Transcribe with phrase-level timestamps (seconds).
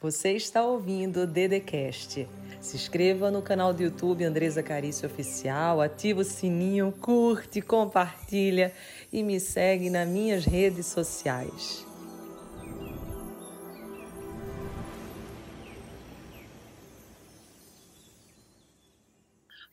[0.00, 2.28] Você está ouvindo o Dedecast.
[2.60, 8.72] Se inscreva no canal do YouTube Andresa Carício Oficial, ativa o sininho, curte, compartilha
[9.12, 11.84] e me segue nas minhas redes sociais.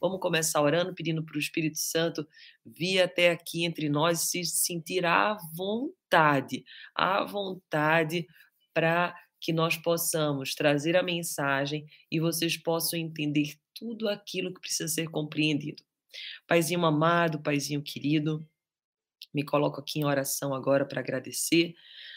[0.01, 2.27] Vamos começar orando, pedindo para o Espírito Santo
[2.65, 6.65] vir até aqui entre nós e se sentir à vontade,
[6.95, 8.25] à vontade
[8.73, 9.15] para
[9.45, 15.07] que nós possamos trazer a mensagem e vocês possam entender tudo aquilo que precisa ser
[15.07, 15.83] compreendido.
[16.47, 18.43] Paizinho amado, Paizinho querido,
[19.31, 21.75] me coloco aqui em oração agora para agradecer.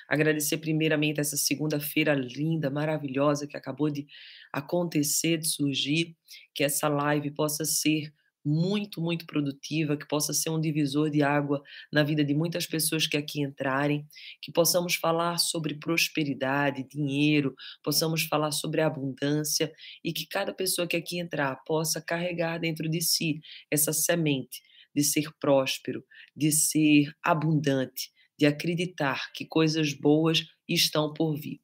[0.09, 4.06] Agradecer primeiramente essa segunda-feira linda, maravilhosa que acabou de
[4.51, 6.17] acontecer, de surgir,
[6.55, 8.11] que essa live possa ser
[8.48, 11.62] muito, muito produtiva, que possa ser um divisor de água
[11.93, 14.06] na vida de muitas pessoas que aqui entrarem,
[14.41, 19.70] que possamos falar sobre prosperidade, dinheiro, possamos falar sobre abundância
[20.03, 24.62] e que cada pessoa que aqui entrar possa carregar dentro de si essa semente
[24.95, 26.03] de ser próspero,
[26.34, 31.61] de ser abundante, de acreditar que coisas boas estão por vir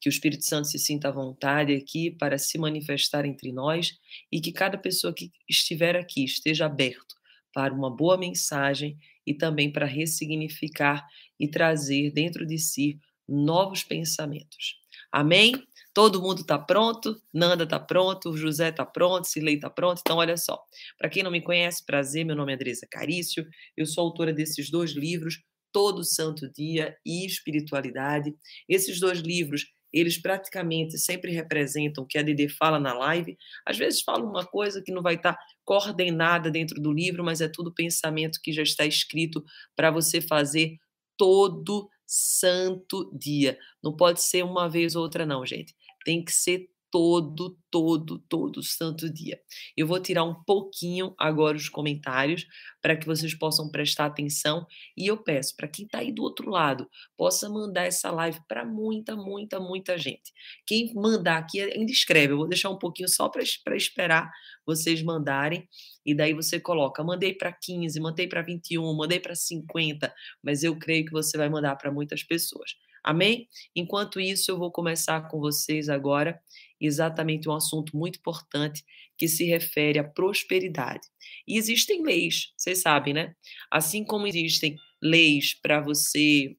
[0.00, 3.98] que o Espírito Santo se sinta à vontade aqui para se manifestar entre nós
[4.30, 7.14] e que cada pessoa que estiver aqui esteja aberto
[7.52, 8.96] para uma boa mensagem
[9.26, 11.06] e também para ressignificar
[11.38, 14.80] e trazer dentro de si novos pensamentos.
[15.12, 15.54] Amém?
[15.92, 20.00] Todo mundo está pronto, Nanda está pronto, José está pronto, Silei está pronto.
[20.00, 20.62] Então, olha só.
[20.96, 23.46] Para quem não me conhece, prazer, meu nome é Andresa Carício,
[23.76, 28.34] eu sou autora desses dois livros, Todo Santo Dia e Espiritualidade.
[28.68, 33.36] Esses dois livros, eles praticamente sempre representam o que a Dede fala na live.
[33.66, 37.48] Às vezes fala uma coisa que não vai estar coordenada dentro do livro, mas é
[37.48, 39.44] tudo pensamento que já está escrito
[39.76, 40.76] para você fazer
[41.16, 43.58] todo santo dia.
[43.82, 45.74] Não pode ser uma vez ou outra, não, gente.
[46.04, 49.40] Tem que ser todo, todo, todo santo dia.
[49.76, 52.46] Eu vou tirar um pouquinho agora os comentários
[52.82, 56.50] para que vocês possam prestar atenção e eu peço para quem está aí do outro
[56.50, 60.32] lado possa mandar essa live para muita, muita, muita gente.
[60.66, 64.30] Quem mandar aqui ainda escreve, eu vou deixar um pouquinho só para esperar
[64.66, 65.68] vocês mandarem
[66.04, 70.12] e daí você coloca, mandei para 15, mandei para 21, mandei para 50,
[70.42, 72.74] mas eu creio que você vai mandar para muitas pessoas.
[73.02, 73.48] Amém?
[73.74, 76.40] Enquanto isso, eu vou começar com vocês agora
[76.80, 78.84] exatamente um assunto muito importante
[79.18, 81.06] que se refere à prosperidade.
[81.46, 83.34] E existem leis, vocês sabem, né?
[83.70, 86.56] Assim como existem leis para você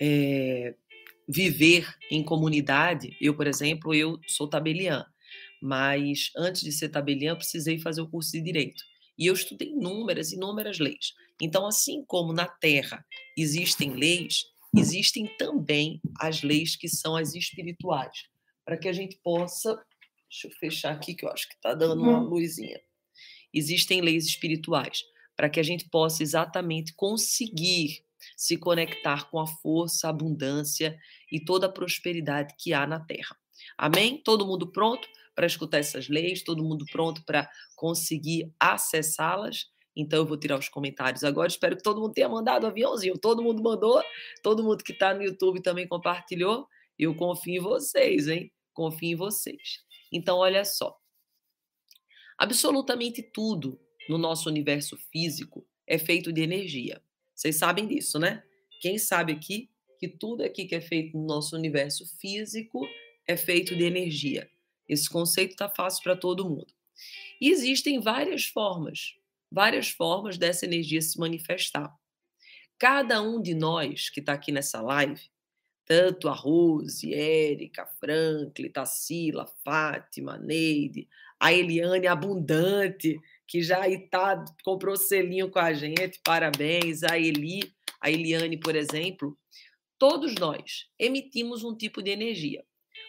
[0.00, 0.74] é,
[1.28, 5.04] viver em comunidade, eu, por exemplo, eu sou tabeliã,
[5.62, 8.82] mas antes de ser tabeliã, precisei fazer o curso de direito.
[9.18, 11.14] E eu estudei inúmeras, inúmeras leis.
[11.40, 13.04] Então, assim como na Terra
[13.36, 14.44] existem leis,
[14.76, 18.24] existem também as leis que são as espirituais,
[18.64, 19.74] para que a gente possa.
[20.30, 22.28] Deixa eu fechar aqui, que eu acho que está dando uma uhum.
[22.28, 22.80] luzinha.
[23.52, 25.04] Existem leis espirituais,
[25.36, 28.04] para que a gente possa exatamente conseguir
[28.36, 30.98] se conectar com a força, a abundância
[31.30, 33.36] e toda a prosperidade que há na Terra.
[33.76, 34.20] Amém?
[34.22, 36.42] Todo mundo pronto para escutar essas leis?
[36.42, 39.66] Todo mundo pronto para conseguir acessá-las?
[39.96, 41.48] Então eu vou tirar os comentários agora.
[41.48, 43.16] Espero que todo mundo tenha mandado aviãozinho.
[43.18, 44.02] Todo mundo mandou,
[44.42, 46.66] todo mundo que está no YouTube também compartilhou.
[46.98, 48.52] Eu confio em vocês, hein?
[48.72, 49.84] Confio em vocês.
[50.12, 50.98] Então, olha só.
[52.38, 57.02] Absolutamente tudo no nosso universo físico é feito de energia.
[57.34, 58.42] Vocês sabem disso, né?
[58.80, 62.86] Quem sabe aqui que tudo aqui que é feito no nosso universo físico
[63.26, 64.50] é feito de energia.
[64.88, 66.72] Esse conceito está fácil para todo mundo.
[67.40, 69.16] E existem várias formas
[69.54, 71.94] várias formas dessa energia se manifestar.
[72.76, 75.20] Cada um de nós que está aqui nessa live,
[75.86, 81.08] tanto a Rose, Érica, Franklin, Tassila, Fátima, Neide,
[81.38, 87.60] a Eliane Abundante, que já está, comprou selinho com a gente, parabéns, a Eli,
[88.00, 89.36] a Eliane, por exemplo,
[89.98, 92.64] todos nós emitimos um tipo de energia.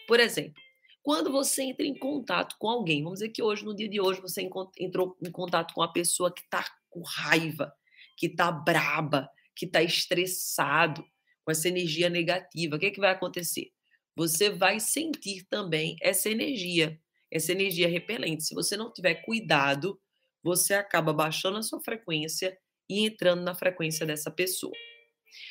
[0.06, 0.60] Por exemplo,
[1.02, 4.20] quando você entra em contato com alguém, vamos dizer que hoje, no dia de hoje,
[4.20, 4.48] você
[4.78, 7.72] entrou em contato com uma pessoa que está com raiva,
[8.16, 11.04] que está braba, que está estressado,
[11.46, 13.70] com essa energia negativa, o que, é que vai acontecer?
[14.16, 16.98] Você vai sentir também essa energia,
[17.30, 18.42] essa energia repelente.
[18.42, 20.00] Se você não tiver cuidado,
[20.42, 22.58] você acaba baixando a sua frequência
[22.90, 24.72] e entrando na frequência dessa pessoa.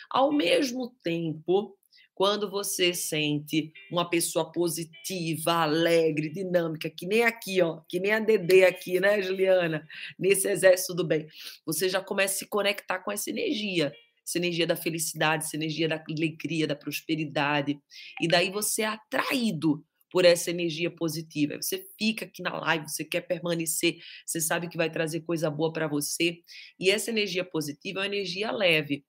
[0.10, 1.78] Ao mesmo tempo,
[2.14, 8.20] quando você sente uma pessoa positiva, alegre, dinâmica, que nem aqui, ó, que nem a
[8.20, 9.88] Dedê aqui, né, Juliana,
[10.20, 11.28] nesse exército do bem,
[11.66, 13.94] você já começa a se conectar com essa energia.
[14.26, 17.80] Essa energia da felicidade, essa energia da alegria, da prosperidade.
[18.20, 21.62] E daí você é atraído por essa energia positiva.
[21.62, 25.74] Você fica aqui na live, você quer permanecer, você sabe que vai trazer coisa boa
[25.74, 26.40] para você.
[26.80, 29.06] E essa energia positiva é uma energia leve.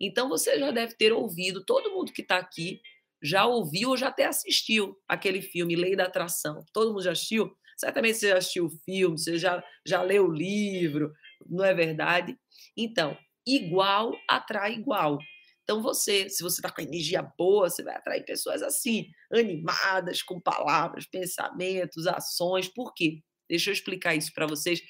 [0.00, 2.80] Então você já deve ter ouvido, todo mundo que está aqui
[3.22, 6.64] já ouviu ou já até assistiu aquele filme Lei da Atração.
[6.72, 7.52] Todo mundo já assistiu?
[7.76, 11.12] Certamente você já assistiu o filme, você já, já leu o livro,
[11.46, 12.36] não é verdade?
[12.76, 13.16] Então,
[13.56, 15.18] igual atrai igual.
[15.62, 20.40] Então, você, se você está com energia boa, você vai atrair pessoas assim, animadas, com
[20.40, 22.68] palavras, pensamentos, ações.
[22.68, 23.22] Por quê?
[23.48, 24.82] Deixa eu explicar isso para vocês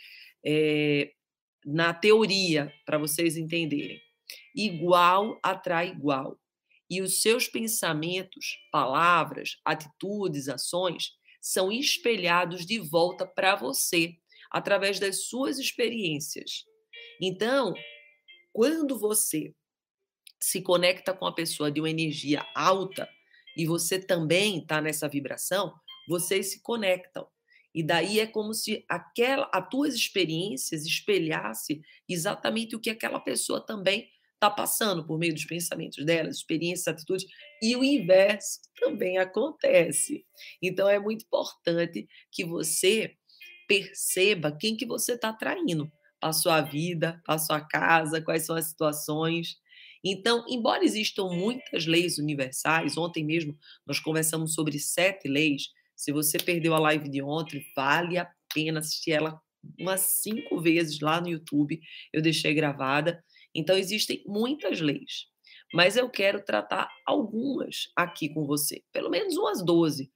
[0.46, 1.10] é,
[1.66, 4.00] na teoria, para vocês entenderem.
[4.54, 6.38] Igual atrai igual.
[6.88, 11.10] E os seus pensamentos, palavras, atitudes, ações
[11.40, 14.14] são espelhados de volta para você
[14.50, 16.64] através das suas experiências.
[17.20, 17.74] Então,
[18.52, 19.54] quando você
[20.40, 23.08] se conecta com a pessoa de uma energia alta
[23.56, 25.74] e você também está nessa vibração,
[26.08, 27.26] vocês se conectam.
[27.74, 33.64] E daí é como se aquela, as tuas experiências espelhasse exatamente o que aquela pessoa
[33.64, 37.26] também está passando por meio dos pensamentos dela, experiências, atitudes,
[37.60, 40.24] e o inverso também acontece.
[40.62, 43.16] Então é muito importante que você
[43.68, 48.66] perceba quem que você está atraindo a sua vida, a sua casa, quais são as
[48.66, 49.56] situações.
[50.04, 53.56] Então, embora existam muitas leis universais, ontem mesmo
[53.86, 55.68] nós conversamos sobre sete leis.
[55.96, 59.40] Se você perdeu a live de ontem, vale a pena assistir ela
[59.78, 61.80] umas cinco vezes lá no YouTube.
[62.12, 63.22] Eu deixei gravada.
[63.54, 65.26] Então, existem muitas leis,
[65.74, 70.10] mas eu quero tratar algumas aqui com você, pelo menos umas 12.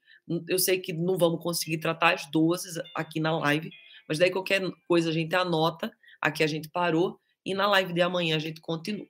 [0.49, 3.71] Eu sei que não vamos conseguir tratar as 12 aqui na live,
[4.13, 8.03] mas daí qualquer coisa a gente anota, aqui a gente parou, e na live de
[8.03, 9.09] amanhã a gente continua.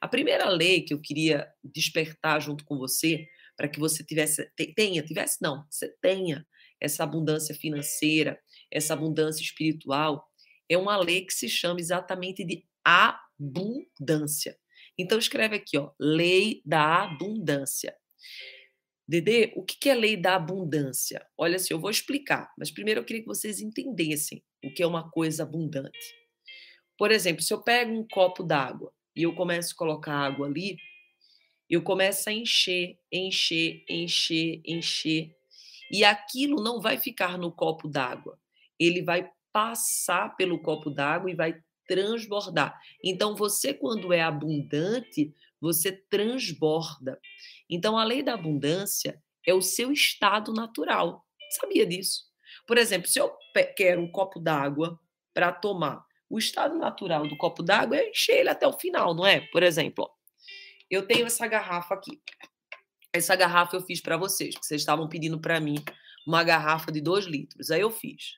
[0.00, 3.24] A primeira lei que eu queria despertar junto com você,
[3.56, 6.44] para que você tivesse, tenha, tivesse não, você tenha
[6.80, 8.36] essa abundância financeira,
[8.68, 10.28] essa abundância espiritual,
[10.68, 14.58] é uma lei que se chama exatamente de abundância.
[14.98, 17.94] Então escreve aqui, ó, lei da abundância.
[19.12, 21.26] Dedê, o que é lei da abundância?
[21.36, 24.86] Olha, assim, eu vou explicar, mas primeiro eu queria que vocês entendessem o que é
[24.86, 26.16] uma coisa abundante.
[26.96, 30.78] Por exemplo, se eu pego um copo d'água e eu começo a colocar água ali,
[31.68, 35.36] eu começo a encher, encher, encher, encher,
[35.90, 38.40] e aquilo não vai ficar no copo d'água.
[38.80, 42.80] Ele vai passar pelo copo d'água e vai transbordar.
[43.04, 47.20] Então, você, quando é abundante, você transborda.
[47.70, 51.24] Então, a lei da abundância é o seu estado natural.
[51.60, 52.24] Sabia disso?
[52.66, 53.32] Por exemplo, se eu
[53.76, 54.98] quero um copo d'água
[55.32, 59.24] para tomar, o estado natural do copo d'água é encher ele até o final, não
[59.24, 59.40] é?
[59.52, 60.10] Por exemplo,
[60.90, 62.20] eu tenho essa garrafa aqui.
[63.12, 65.76] Essa garrafa eu fiz para vocês, porque vocês estavam pedindo para mim
[66.26, 67.70] uma garrafa de 2 litros.
[67.70, 68.32] Aí eu fiz.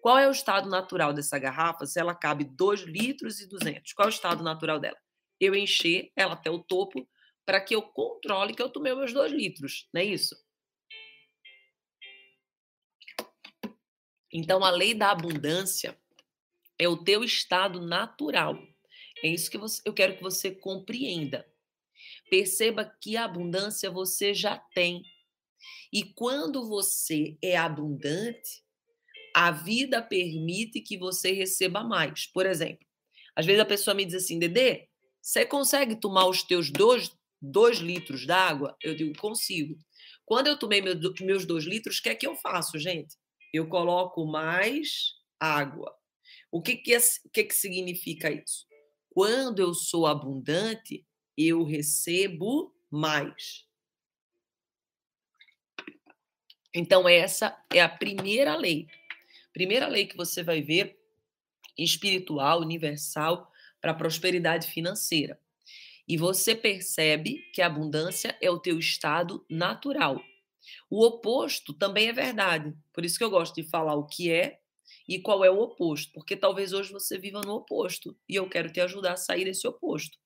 [0.00, 3.92] Qual é o estado natural dessa garrafa se ela cabe 2 litros e 200?
[3.92, 4.96] Qual é o estado natural dela?
[5.44, 7.06] Eu encher ela até o topo
[7.44, 10.34] para que eu controle que eu tomei meus 2 litros, não é isso?
[14.32, 15.96] Então, a lei da abundância
[16.78, 18.58] é o teu estado natural.
[19.22, 21.46] É isso que você, eu quero que você compreenda.
[22.30, 25.02] Perceba que a abundância você já tem.
[25.92, 28.64] E quando você é abundante,
[29.34, 32.26] a vida permite que você receba mais.
[32.26, 32.86] Por exemplo,
[33.36, 34.88] às vezes a pessoa me diz assim, Dedê,
[35.24, 38.76] você consegue tomar os teus dois, dois litros d'água?
[38.82, 39.74] Eu digo, consigo.
[40.22, 43.16] Quando eu tomei meus dois litros, o que é que eu faço, gente?
[43.50, 45.96] Eu coloco mais água.
[46.52, 48.66] O que, que, é, o que, que significa isso?
[49.08, 51.06] Quando eu sou abundante,
[51.38, 53.66] eu recebo mais.
[56.74, 58.86] Então, essa é a primeira lei.
[59.54, 60.98] Primeira lei que você vai ver
[61.78, 63.50] espiritual, universal,
[63.84, 65.38] para a prosperidade financeira.
[66.08, 70.22] E você percebe que a abundância é o teu estado natural.
[70.88, 72.74] O oposto também é verdade.
[72.94, 74.58] Por isso que eu gosto de falar o que é
[75.06, 78.72] e qual é o oposto, porque talvez hoje você viva no oposto e eu quero
[78.72, 80.16] te ajudar a sair desse oposto.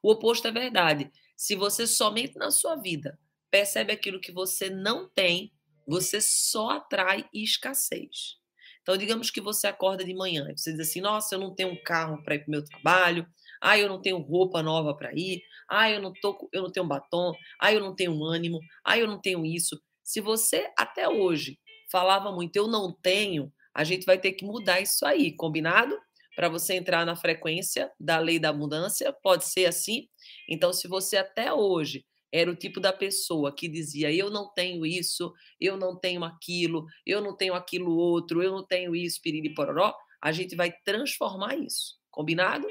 [0.00, 1.10] O oposto é verdade.
[1.36, 3.18] Se você somente na sua vida
[3.50, 5.52] percebe aquilo que você não tem,
[5.84, 8.39] você só atrai escassez.
[8.82, 11.70] Então, digamos que você acorda de manhã e você diz assim: Nossa, eu não tenho
[11.70, 13.26] um carro para ir para o meu trabalho,
[13.60, 16.86] ah, eu não tenho roupa nova para ir, ah, eu não, tô, eu não tenho
[16.86, 19.80] batom, ah, eu não tenho ânimo, ah, eu não tenho isso.
[20.02, 21.58] Se você até hoje
[21.90, 25.96] falava muito, eu não tenho, a gente vai ter que mudar isso aí, combinado?
[26.34, 30.08] Para você entrar na frequência da lei da abundância, pode ser assim.
[30.48, 34.86] Então, se você até hoje era o tipo da pessoa que dizia: eu não tenho
[34.86, 39.54] isso, eu não tenho aquilo, eu não tenho aquilo outro, eu não tenho isso, piriri
[39.54, 41.98] pororó, a gente vai transformar isso.
[42.10, 42.66] Combinado?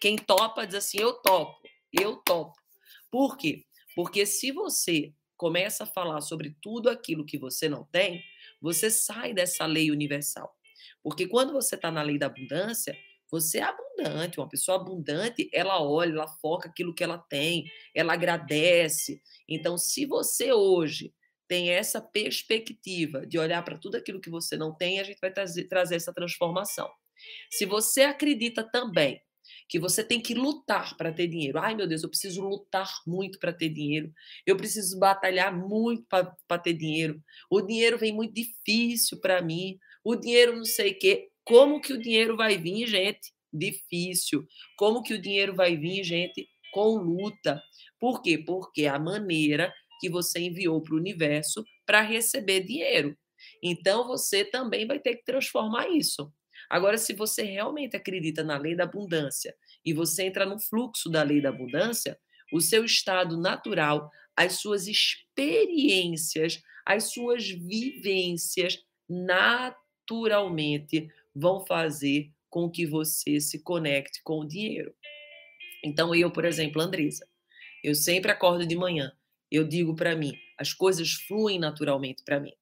[0.00, 1.60] Quem topa diz assim: eu topo,
[1.92, 2.54] eu topo.
[3.10, 3.64] Por quê?
[3.94, 8.22] Porque se você começa a falar sobre tudo aquilo que você não tem,
[8.60, 10.52] você sai dessa lei universal.
[11.02, 12.96] Porque quando você está na lei da abundância,
[13.30, 13.83] você é abundante,
[14.36, 19.20] uma pessoa abundante, ela olha, ela foca aquilo que ela tem, ela agradece.
[19.48, 21.12] Então, se você hoje
[21.46, 25.32] tem essa perspectiva de olhar para tudo aquilo que você não tem, a gente vai
[25.32, 26.90] trazer, trazer essa transformação.
[27.50, 29.20] Se você acredita também
[29.68, 31.58] que você tem que lutar para ter dinheiro.
[31.58, 34.12] Ai, meu Deus, eu preciso lutar muito para ter dinheiro.
[34.46, 37.22] Eu preciso batalhar muito para ter dinheiro.
[37.50, 39.78] O dinheiro vem muito difícil para mim.
[40.02, 41.28] O dinheiro não sei o quê.
[41.44, 43.33] Como que o dinheiro vai vir, gente?
[43.54, 44.44] Difícil.
[44.76, 46.48] Como que o dinheiro vai vir, gente?
[46.72, 47.62] Com luta.
[48.00, 48.36] Por quê?
[48.36, 53.16] Porque a maneira que você enviou para o universo para receber dinheiro.
[53.62, 56.32] Então você também vai ter que transformar isso.
[56.68, 61.22] Agora, se você realmente acredita na lei da abundância e você entra no fluxo da
[61.22, 62.18] lei da abundância,
[62.52, 72.86] o seu estado natural, as suas experiências, as suas vivências naturalmente vão fazer com que
[72.86, 74.94] você se conecte com o dinheiro.
[75.84, 77.26] Então, eu, por exemplo, Andresa,
[77.82, 79.10] eu sempre acordo de manhã,
[79.50, 82.52] eu digo para mim, as coisas fluem naturalmente para mim.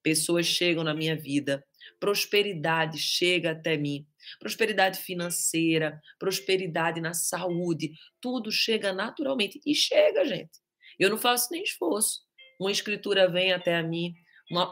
[0.00, 1.60] Pessoas chegam na minha vida,
[1.98, 4.06] prosperidade chega até mim,
[4.38, 10.60] prosperidade financeira, prosperidade na saúde, tudo chega naturalmente e chega, gente.
[11.00, 12.20] Eu não faço nem esforço.
[12.60, 14.14] Uma escritura vem até mim,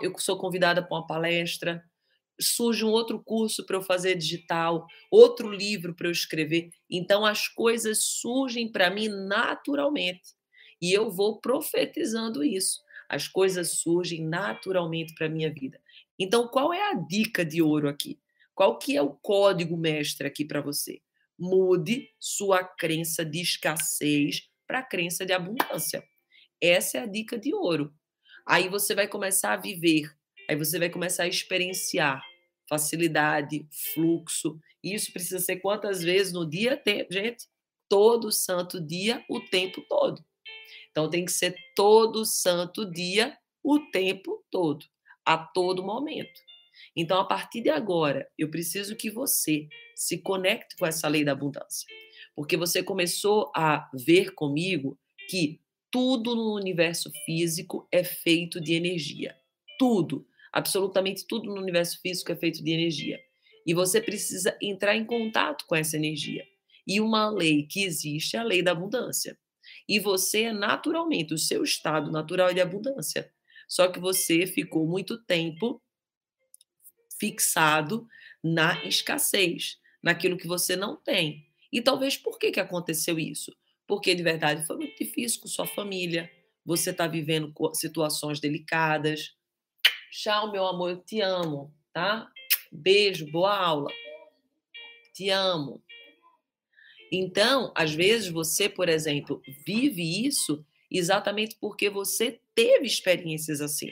[0.00, 1.82] eu sou convidada para uma palestra,
[2.40, 6.70] surge um outro curso para eu fazer digital, outro livro para eu escrever.
[6.88, 10.34] Então as coisas surgem para mim naturalmente.
[10.80, 12.80] E eu vou profetizando isso.
[13.08, 15.80] As coisas surgem naturalmente para a minha vida.
[16.18, 18.18] Então, qual é a dica de ouro aqui?
[18.54, 21.00] Qual que é o código mestre aqui para você?
[21.38, 26.04] Mude sua crença de escassez para a crença de abundância.
[26.60, 27.92] Essa é a dica de ouro.
[28.46, 30.14] Aí você vai começar a viver,
[30.48, 32.22] aí você vai começar a experienciar
[32.70, 34.58] facilidade, fluxo.
[34.82, 36.76] Isso precisa ser quantas vezes no dia?
[36.76, 37.48] Tem, gente,
[37.88, 40.24] todo santo dia, o tempo todo.
[40.90, 44.86] Então tem que ser todo santo dia, o tempo todo,
[45.26, 46.40] a todo momento.
[46.96, 51.32] Então, a partir de agora, eu preciso que você se conecte com essa lei da
[51.32, 51.86] abundância.
[52.34, 54.98] Porque você começou a ver comigo
[55.28, 55.60] que
[55.90, 59.36] tudo no universo físico é feito de energia.
[59.78, 60.26] Tudo.
[60.52, 63.20] Absolutamente tudo no universo físico é feito de energia.
[63.66, 66.44] E você precisa entrar em contato com essa energia.
[66.86, 69.38] E uma lei que existe é a lei da abundância.
[69.88, 73.30] E você é naturalmente, o seu estado natural é de abundância.
[73.68, 75.80] Só que você ficou muito tempo
[77.18, 78.06] fixado
[78.42, 81.46] na escassez, naquilo que você não tem.
[81.72, 83.54] E talvez por que, que aconteceu isso?
[83.86, 86.30] Porque de verdade foi muito difícil com sua família,
[86.64, 89.34] você está vivendo situações delicadas,
[90.10, 92.28] Tchau, meu amor, eu te amo, tá?
[92.72, 93.88] Beijo, boa aula.
[95.14, 95.80] Te amo.
[97.12, 103.88] Então, às vezes você, por exemplo, vive isso exatamente porque você teve experiências assim.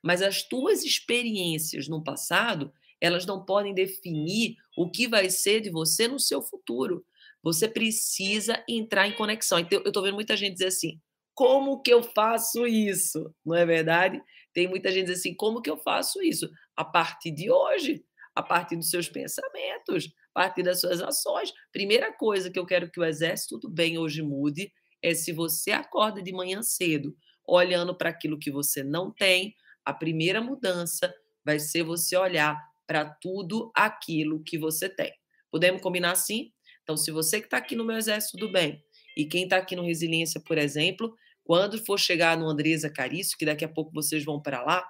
[0.00, 5.70] Mas as tuas experiências no passado, elas não podem definir o que vai ser de
[5.70, 7.04] você no seu futuro.
[7.42, 9.58] Você precisa entrar em conexão.
[9.58, 11.00] Então, eu estou vendo muita gente dizer assim:
[11.34, 13.34] como que eu faço isso?
[13.44, 14.22] Não é verdade?
[14.56, 16.50] Tem muita gente assim, como que eu faço isso?
[16.74, 18.02] A partir de hoje,
[18.34, 21.52] a partir dos seus pensamentos, a partir das suas ações.
[21.70, 24.72] Primeira coisa que eu quero que o exército do bem hoje mude
[25.02, 27.14] é se você acorda de manhã cedo,
[27.46, 33.04] olhando para aquilo que você não tem, a primeira mudança vai ser você olhar para
[33.04, 35.12] tudo aquilo que você tem.
[35.50, 36.50] Podemos combinar assim?
[36.82, 38.82] Então, se você que está aqui no meu exército do bem
[39.14, 41.14] e quem está aqui no Resiliência, por exemplo,
[41.46, 44.84] quando for chegar no Andresa Carício, que daqui a pouco vocês vão para lá,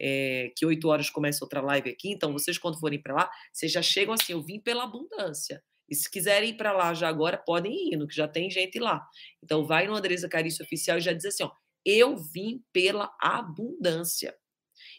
[0.00, 3.70] é, que oito horas começa outra live aqui, então vocês quando forem para lá, vocês
[3.70, 5.62] já chegam assim, eu vim pela abundância.
[5.86, 9.06] E se quiserem ir para lá já agora, podem ir, que já tem gente lá.
[9.42, 11.50] Então vai no Andresa Carício Oficial e já diz assim, ó,
[11.84, 14.34] eu vim pela abundância.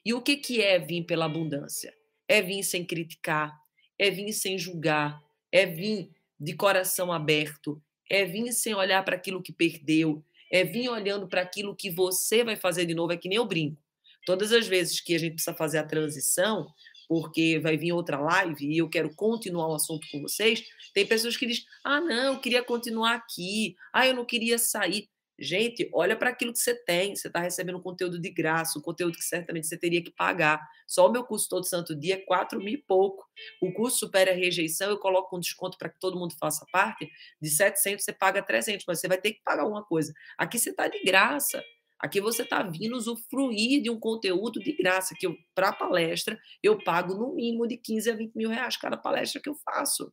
[0.05, 1.91] E o que, que é vir pela abundância?
[2.27, 3.51] É vir sem criticar,
[3.97, 5.19] é vir sem julgar,
[5.51, 10.89] é vir de coração aberto, é vir sem olhar para aquilo que perdeu, é vir
[10.89, 13.81] olhando para aquilo que você vai fazer de novo, é que nem eu brinco.
[14.25, 16.67] Todas as vezes que a gente precisa fazer a transição,
[17.07, 20.63] porque vai vir outra live e eu quero continuar o assunto com vocês,
[20.93, 25.09] tem pessoas que dizem: ah, não, eu queria continuar aqui, ah, eu não queria sair.
[25.41, 27.15] Gente, olha para aquilo que você tem.
[27.15, 30.59] Você está recebendo conteúdo de graça, um conteúdo que certamente você teria que pagar.
[30.85, 33.25] Só o meu curso todo santo dia é 4 mil e pouco.
[33.61, 37.09] O curso supera a rejeição, eu coloco um desconto para que todo mundo faça parte.
[37.41, 40.13] De 700 você paga 300, mas você vai ter que pagar alguma coisa.
[40.37, 41.63] Aqui você está de graça.
[41.97, 47.13] Aqui você está vindo usufruir de um conteúdo de graça, que para palestra eu pago
[47.13, 50.11] no mínimo de 15 a 20 mil reais cada palestra que eu faço.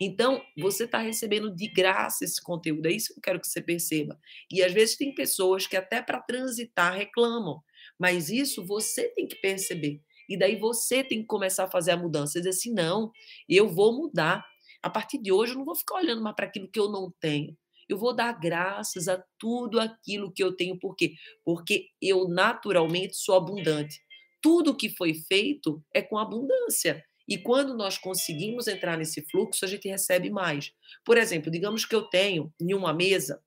[0.00, 3.60] Então, você está recebendo de graça esse conteúdo, é isso que eu quero que você
[3.60, 4.18] perceba.
[4.50, 7.62] E às vezes tem pessoas que até para transitar reclamam,
[7.98, 10.00] mas isso você tem que perceber.
[10.28, 12.38] E daí você tem que começar a fazer a mudança.
[12.38, 13.10] Dizer assim, não,
[13.48, 14.46] eu vou mudar.
[14.80, 17.12] A partir de hoje eu não vou ficar olhando mais para aquilo que eu não
[17.20, 17.56] tenho.
[17.88, 20.78] Eu vou dar graças a tudo aquilo que eu tenho.
[20.78, 21.14] Por quê?
[21.44, 24.00] Porque eu naturalmente sou abundante.
[24.40, 27.04] Tudo que foi feito é com abundância.
[27.30, 30.72] E quando nós conseguimos entrar nesse fluxo, a gente recebe mais.
[31.04, 33.40] Por exemplo, digamos que eu tenho em uma mesa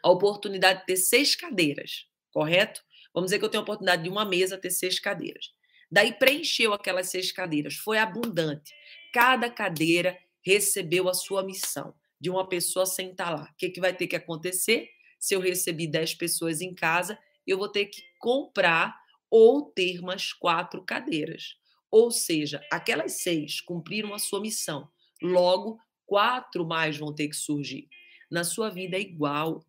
[0.00, 2.80] a oportunidade de ter seis cadeiras, correto?
[3.12, 5.52] Vamos dizer que eu tenho a oportunidade de uma mesa ter seis cadeiras.
[5.90, 8.72] Daí preencheu aquelas seis cadeiras, foi abundante.
[9.12, 13.50] Cada cadeira recebeu a sua missão de uma pessoa sentar lá.
[13.52, 14.88] O que, que vai ter que acontecer?
[15.18, 18.96] Se eu recebi dez pessoas em casa, eu vou ter que comprar
[19.28, 21.57] ou ter mais quatro cadeiras.
[21.90, 24.88] Ou seja, aquelas seis cumpriram a sua missão.
[25.22, 27.88] Logo, quatro mais vão ter que surgir.
[28.30, 29.64] Na sua vida é igual.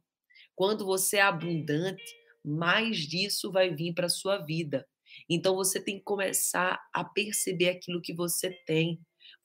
[0.56, 2.04] Quando você é abundante,
[2.44, 4.88] mais disso vai vir para a sua vida.
[5.30, 9.00] Então você tem que começar a perceber aquilo que você tem.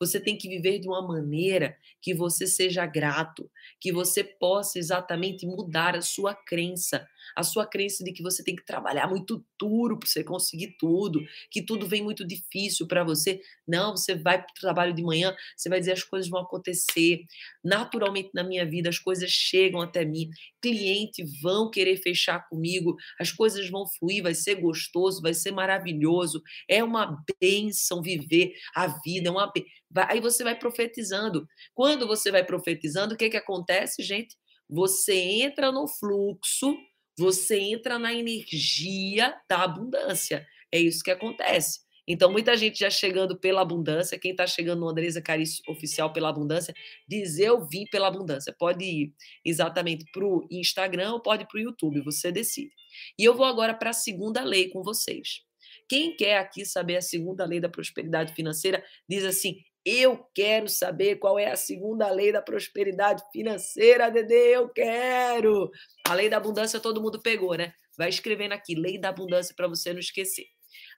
[0.04, 5.46] Você tem que viver de uma maneira que você seja grato, que você possa exatamente
[5.46, 9.98] mudar a sua crença, a sua crença de que você tem que trabalhar muito duro
[9.98, 11.20] para você conseguir tudo,
[11.50, 13.40] que tudo vem muito difícil para você.
[13.66, 17.24] Não, você vai para o trabalho de manhã, você vai dizer as coisas vão acontecer.
[17.64, 20.28] Naturalmente na minha vida as coisas chegam até mim,
[20.60, 26.42] clientes vão querer fechar comigo, as coisas vão fluir, vai ser gostoso, vai ser maravilhoso.
[26.68, 29.50] É uma bênção viver a vida, é uma
[29.96, 31.46] Aí você vai profetizando.
[31.72, 34.36] Quando você vai profetizando, o que, que acontece, gente?
[34.68, 36.76] Você entra no fluxo
[37.18, 40.46] você entra na energia da abundância.
[40.70, 41.80] É isso que acontece.
[42.06, 46.28] Então, muita gente já chegando pela abundância, quem está chegando no Andresa Caris Oficial pela
[46.28, 46.74] abundância,
[47.08, 48.54] diz eu vim pela abundância.
[48.58, 52.72] Pode ir exatamente para o Instagram ou pode ir para o YouTube, você decide.
[53.18, 55.40] E eu vou agora para a segunda lei com vocês.
[55.88, 61.16] Quem quer aqui saber a segunda lei da prosperidade financeira, diz assim: eu quero saber
[61.16, 64.32] qual é a segunda lei da prosperidade financeira, Dede.
[64.32, 65.70] Eu quero.
[66.06, 67.74] A lei da abundância todo mundo pegou, né?
[67.96, 70.46] Vai escrevendo aqui, lei da abundância para você não esquecer.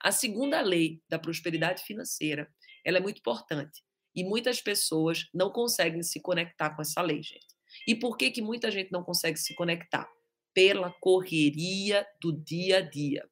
[0.01, 2.49] A segunda lei da prosperidade financeira,
[2.85, 3.83] ela é muito importante.
[4.14, 7.46] E muitas pessoas não conseguem se conectar com essa lei, gente.
[7.87, 10.09] E por que, que muita gente não consegue se conectar?
[10.55, 13.29] Pela correria do dia a dia.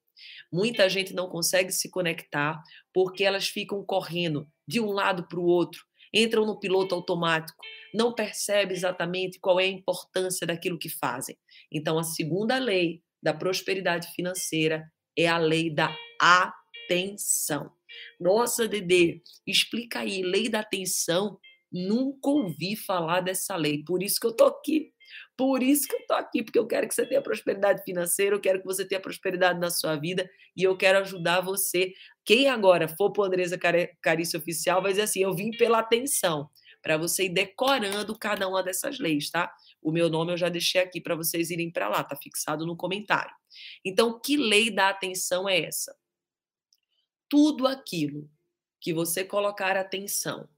[0.53, 5.45] Muita gente não consegue se conectar porque elas ficam correndo de um lado para o
[5.45, 7.59] outro, entram no piloto automático,
[7.93, 11.37] não percebe exatamente qual é a importância daquilo que fazem.
[11.71, 14.85] Então, a segunda lei da prosperidade financeira
[15.17, 17.71] é a lei da atenção.
[18.21, 21.39] Nossa, Dedê, explica aí, lei da atenção.
[21.73, 24.94] Nunca ouvi falar dessa lei, por isso que eu tô aqui.
[25.37, 28.41] Por isso que eu tô aqui, porque eu quero que você tenha prosperidade financeira, eu
[28.41, 31.93] quero que você tenha prosperidade na sua vida e eu quero ajudar você.
[32.25, 33.59] Quem agora for para Andresa
[34.01, 36.49] Carício Oficial vai dizer assim: eu vim pela atenção,
[36.81, 39.53] para você ir decorando cada uma dessas leis, tá?
[39.83, 42.77] O meu nome eu já deixei aqui para vocês irem para lá, tá fixado no
[42.77, 43.35] comentário.
[43.85, 45.97] Então, que lei da atenção é essa?
[47.29, 48.31] Tudo aquilo
[48.81, 50.49] que você colocar atenção,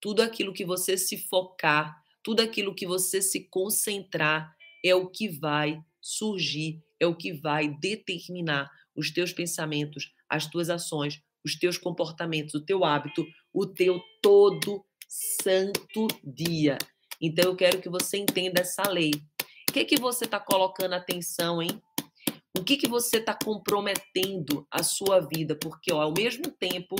[0.00, 5.28] tudo aquilo que você se focar, tudo aquilo que você se concentrar é o que
[5.28, 11.76] vai surgir, é o que vai determinar os teus pensamentos, as tuas ações, os teus
[11.76, 16.78] comportamentos, o teu hábito, o teu todo santo dia.
[17.20, 19.12] Então eu quero que você entenda essa lei.
[19.68, 21.80] O que que você está colocando atenção, hein?
[22.56, 25.56] O que que você está comprometendo a sua vida?
[25.60, 26.96] Porque ó, ao mesmo tempo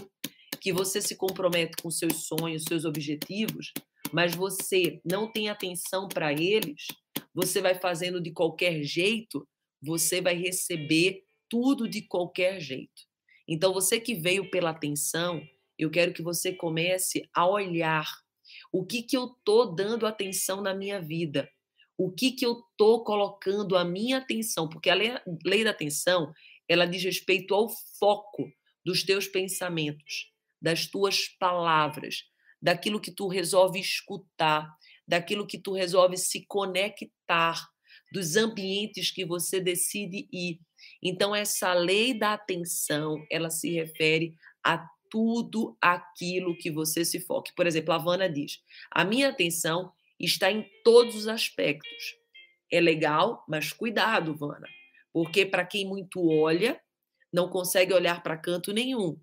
[0.60, 3.72] que você se compromete com seus sonhos, seus objetivos,
[4.14, 6.86] mas você não tem atenção para eles,
[7.34, 9.44] você vai fazendo de qualquer jeito,
[9.82, 13.02] você vai receber tudo de qualquer jeito.
[13.48, 15.42] Então, você que veio pela atenção,
[15.76, 18.06] eu quero que você comece a olhar
[18.72, 21.50] o que, que eu estou dando atenção na minha vida,
[21.98, 25.10] o que, que eu estou colocando a minha atenção, porque a lei,
[25.44, 26.32] lei da atenção
[26.68, 28.48] ela diz respeito ao foco
[28.84, 30.32] dos teus pensamentos.
[30.62, 32.24] das tuas palavras,
[32.64, 34.74] daquilo que tu resolve escutar,
[35.06, 37.68] daquilo que tu resolve se conectar,
[38.10, 40.58] dos ambientes que você decide ir.
[41.02, 47.54] Então essa lei da atenção, ela se refere a tudo aquilo que você se foque.
[47.54, 52.16] Por exemplo, a Havana diz: "A minha atenção está em todos os aspectos".
[52.72, 54.66] É legal, mas cuidado, Vana,
[55.12, 56.80] porque para quem muito olha,
[57.30, 59.20] não consegue olhar para canto nenhum.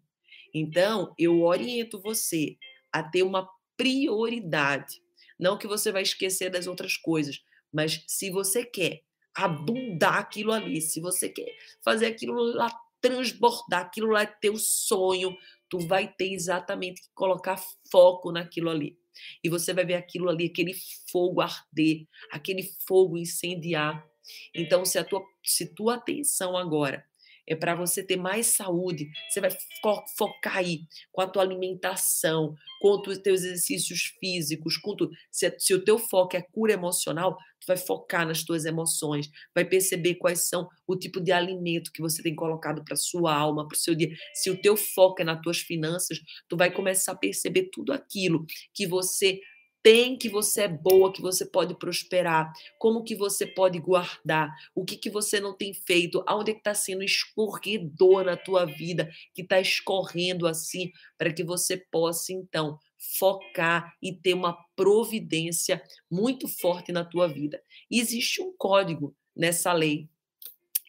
[0.54, 2.56] Então, eu oriento você
[2.92, 5.02] a ter uma prioridade.
[5.40, 9.02] Não que você vai esquecer das outras coisas, mas se você quer
[9.34, 15.36] abundar aquilo ali, se você quer fazer aquilo lá transbordar, aquilo lá é teu sonho,
[15.68, 17.60] tu vai ter exatamente que colocar
[17.92, 18.98] foco naquilo ali.
[19.44, 20.76] E você vai ver aquilo ali, aquele
[21.12, 24.06] fogo arder, aquele fogo incendiar.
[24.54, 27.04] Então, se a tua, se tua atenção agora
[27.48, 29.10] é para você ter mais saúde.
[29.30, 34.96] Você vai fo focar aí com a tua alimentação, com os teus exercícios físicos, com.
[35.32, 39.64] Se, se o teu foco é cura emocional, tu vai focar nas tuas emoções, vai
[39.64, 43.76] perceber quais são o tipo de alimento que você tem colocado para sua alma, para
[43.76, 44.10] o seu dia.
[44.34, 48.46] Se o teu foco é nas tuas finanças, tu vai começar a perceber tudo aquilo
[48.74, 49.40] que você
[49.84, 54.86] tem que você é boa, que você pode prosperar, como que você pode guardar, o
[54.86, 59.10] que que você não tem feito, aonde é que está sendo escorredor na tua vida,
[59.34, 62.78] que está escorrendo assim, para que você possa então
[63.20, 67.62] focar e ter uma providência muito forte na tua vida.
[67.90, 70.08] E existe um código nessa lei.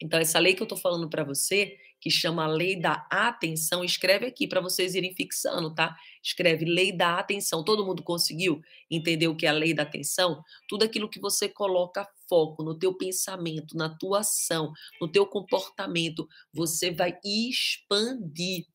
[0.01, 3.85] Então essa lei que eu estou falando para você, que chama Lei da Atenção.
[3.85, 5.97] Escreve aqui para vocês irem fixando, tá?
[6.21, 7.63] Escreve Lei da Atenção.
[7.63, 8.61] Todo mundo conseguiu
[8.91, 10.43] entender o que é a Lei da Atenção?
[10.69, 16.29] Tudo aquilo que você coloca foco no teu pensamento, na tua ação, no teu comportamento,
[16.53, 18.67] você vai expandir.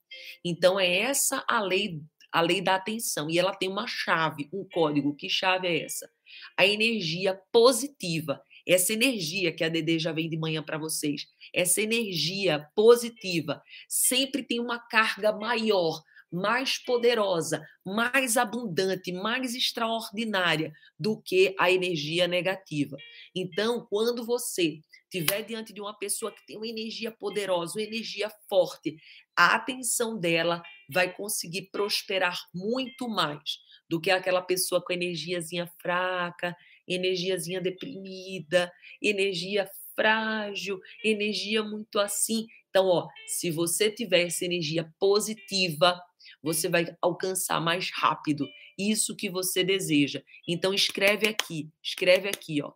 [0.44, 4.68] Então é essa a lei a lei da atenção e ela tem uma chave, um
[4.72, 5.16] código.
[5.16, 6.10] Que chave é essa?
[6.58, 11.82] A energia positiva essa energia que a Dede já vem de manhã para vocês, essa
[11.82, 16.02] energia positiva, sempre tem uma carga maior,
[16.32, 22.98] mais poderosa, mais abundante, mais extraordinária do que a energia negativa.
[23.34, 28.30] Então, quando você estiver diante de uma pessoa que tem uma energia poderosa, uma energia
[28.50, 28.98] forte,
[29.38, 36.56] a atenção dela vai conseguir prosperar muito mais do que aquela pessoa com energiazinha fraca,
[36.88, 38.72] energiazinha deprimida,
[39.02, 42.48] energia frágil, energia muito assim.
[42.70, 46.00] Então, ó, se você tiver essa energia positiva,
[46.42, 48.48] você vai alcançar mais rápido
[48.78, 50.22] isso que você deseja.
[50.48, 52.72] Então escreve aqui, escreve aqui, ó.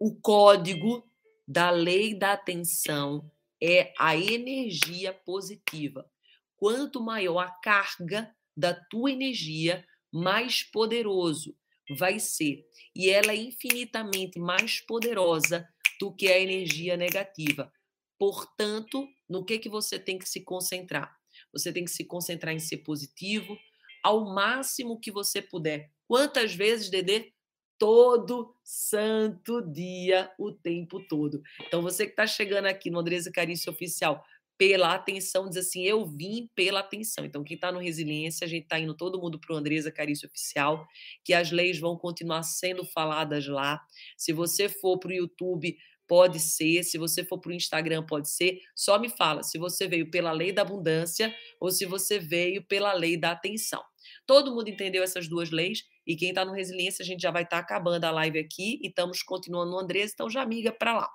[0.00, 1.08] O código
[1.46, 3.30] da lei da atenção
[3.62, 6.10] é a energia positiva.
[6.56, 11.56] Quanto maior a carga da tua energia, mais poderoso
[11.94, 12.64] vai ser.
[12.94, 15.66] E ela é infinitamente mais poderosa
[15.98, 17.72] do que a energia negativa.
[18.18, 21.16] Portanto, no que que você tem que se concentrar?
[21.52, 23.58] Você tem que se concentrar em ser positivo
[24.02, 25.90] ao máximo que você puder.
[26.06, 27.32] Quantas vezes, Dedê?
[27.78, 31.42] Todo santo dia, o tempo todo.
[31.66, 34.24] Então, você que está chegando aqui no Andresa Carício Oficial,
[34.58, 37.24] pela atenção, diz assim, eu vim pela atenção.
[37.24, 40.28] Então, quem está no Resiliência, a gente está indo todo mundo para o Andresa Carício
[40.28, 40.86] Oficial,
[41.24, 43.80] que as leis vão continuar sendo faladas lá.
[44.16, 46.84] Se você for para o YouTube, pode ser.
[46.84, 48.58] Se você for para o Instagram, pode ser.
[48.74, 52.92] Só me fala se você veio pela lei da abundância ou se você veio pela
[52.92, 53.82] lei da atenção.
[54.26, 55.84] Todo mundo entendeu essas duas leis?
[56.06, 58.78] E quem está no Resiliência, a gente já vai estar tá acabando a live aqui
[58.82, 61.08] e estamos continuando no Andresa, então já miga para lá.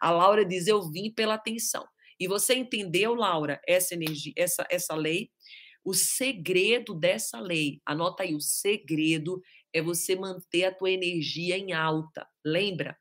[0.00, 1.84] A Laura diz: Eu vim pela atenção.
[2.18, 5.30] E você entendeu, Laura, essa energia, essa, essa lei?
[5.84, 11.72] O segredo dessa lei, anota aí, o segredo é você manter a tua energia em
[11.72, 12.26] alta.
[12.44, 12.96] Lembra?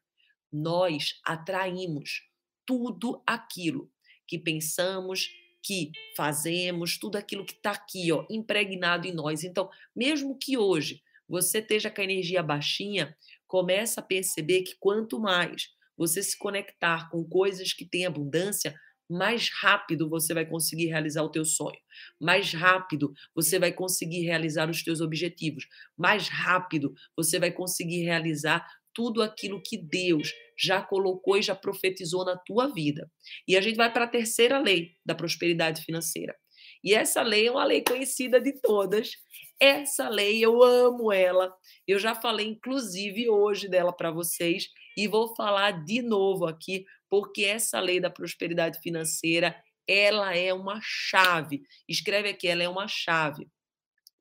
[0.51, 2.23] Nós atraímos
[2.65, 3.89] tudo aquilo
[4.27, 5.29] que pensamos,
[5.61, 9.43] que fazemos, tudo aquilo que está aqui, ó, impregnado em nós.
[9.43, 13.15] Então, mesmo que hoje você esteja com a energia baixinha,
[13.47, 18.75] começa a perceber que quanto mais você se conectar com coisas que têm abundância,
[19.13, 21.79] mais rápido você vai conseguir realizar o teu sonho,
[22.19, 25.65] mais rápido você vai conseguir realizar os teus objetivos,
[25.97, 32.25] mais rápido você vai conseguir realizar tudo aquilo que Deus já colocou e já profetizou
[32.25, 33.09] na tua vida.
[33.47, 36.35] E a gente vai para a terceira lei da prosperidade financeira.
[36.83, 39.11] E essa lei é uma lei conhecida de todas.
[39.59, 41.55] Essa lei eu amo ela.
[41.87, 44.67] Eu já falei inclusive hoje dela para vocês
[44.97, 49.55] e vou falar de novo aqui porque essa lei da prosperidade financeira,
[49.87, 51.61] ela é uma chave.
[51.87, 53.47] Escreve aqui, ela é uma chave.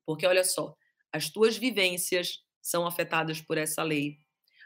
[0.04, 0.76] Porque olha só,
[1.10, 4.18] as tuas vivências são afetadas por essa lei,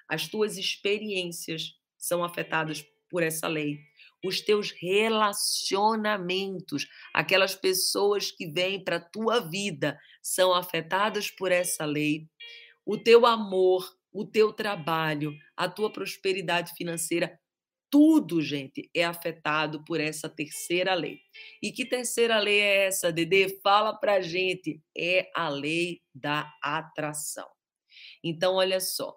[0.09, 3.79] as tuas experiências são afetadas por essa lei,
[4.27, 11.85] os teus relacionamentos, aquelas pessoas que vêm para a tua vida são afetadas por essa
[11.85, 12.29] lei,
[12.85, 17.39] o teu amor, o teu trabalho, a tua prosperidade financeira,
[17.91, 21.21] tudo, gente, é afetado por essa terceira lei.
[21.63, 23.61] E que terceira lei é essa, Dedê?
[23.63, 24.81] Fala pra gente.
[24.97, 27.49] É a lei da atração.
[28.23, 29.17] Então, olha só.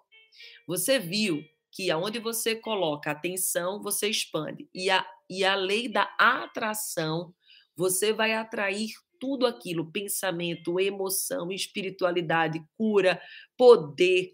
[0.66, 4.68] Você viu que aonde você coloca atenção, você expande.
[4.74, 7.34] E a, e a lei da atração,
[7.76, 13.20] você vai atrair tudo aquilo, pensamento, emoção, espiritualidade, cura,
[13.56, 14.32] poder,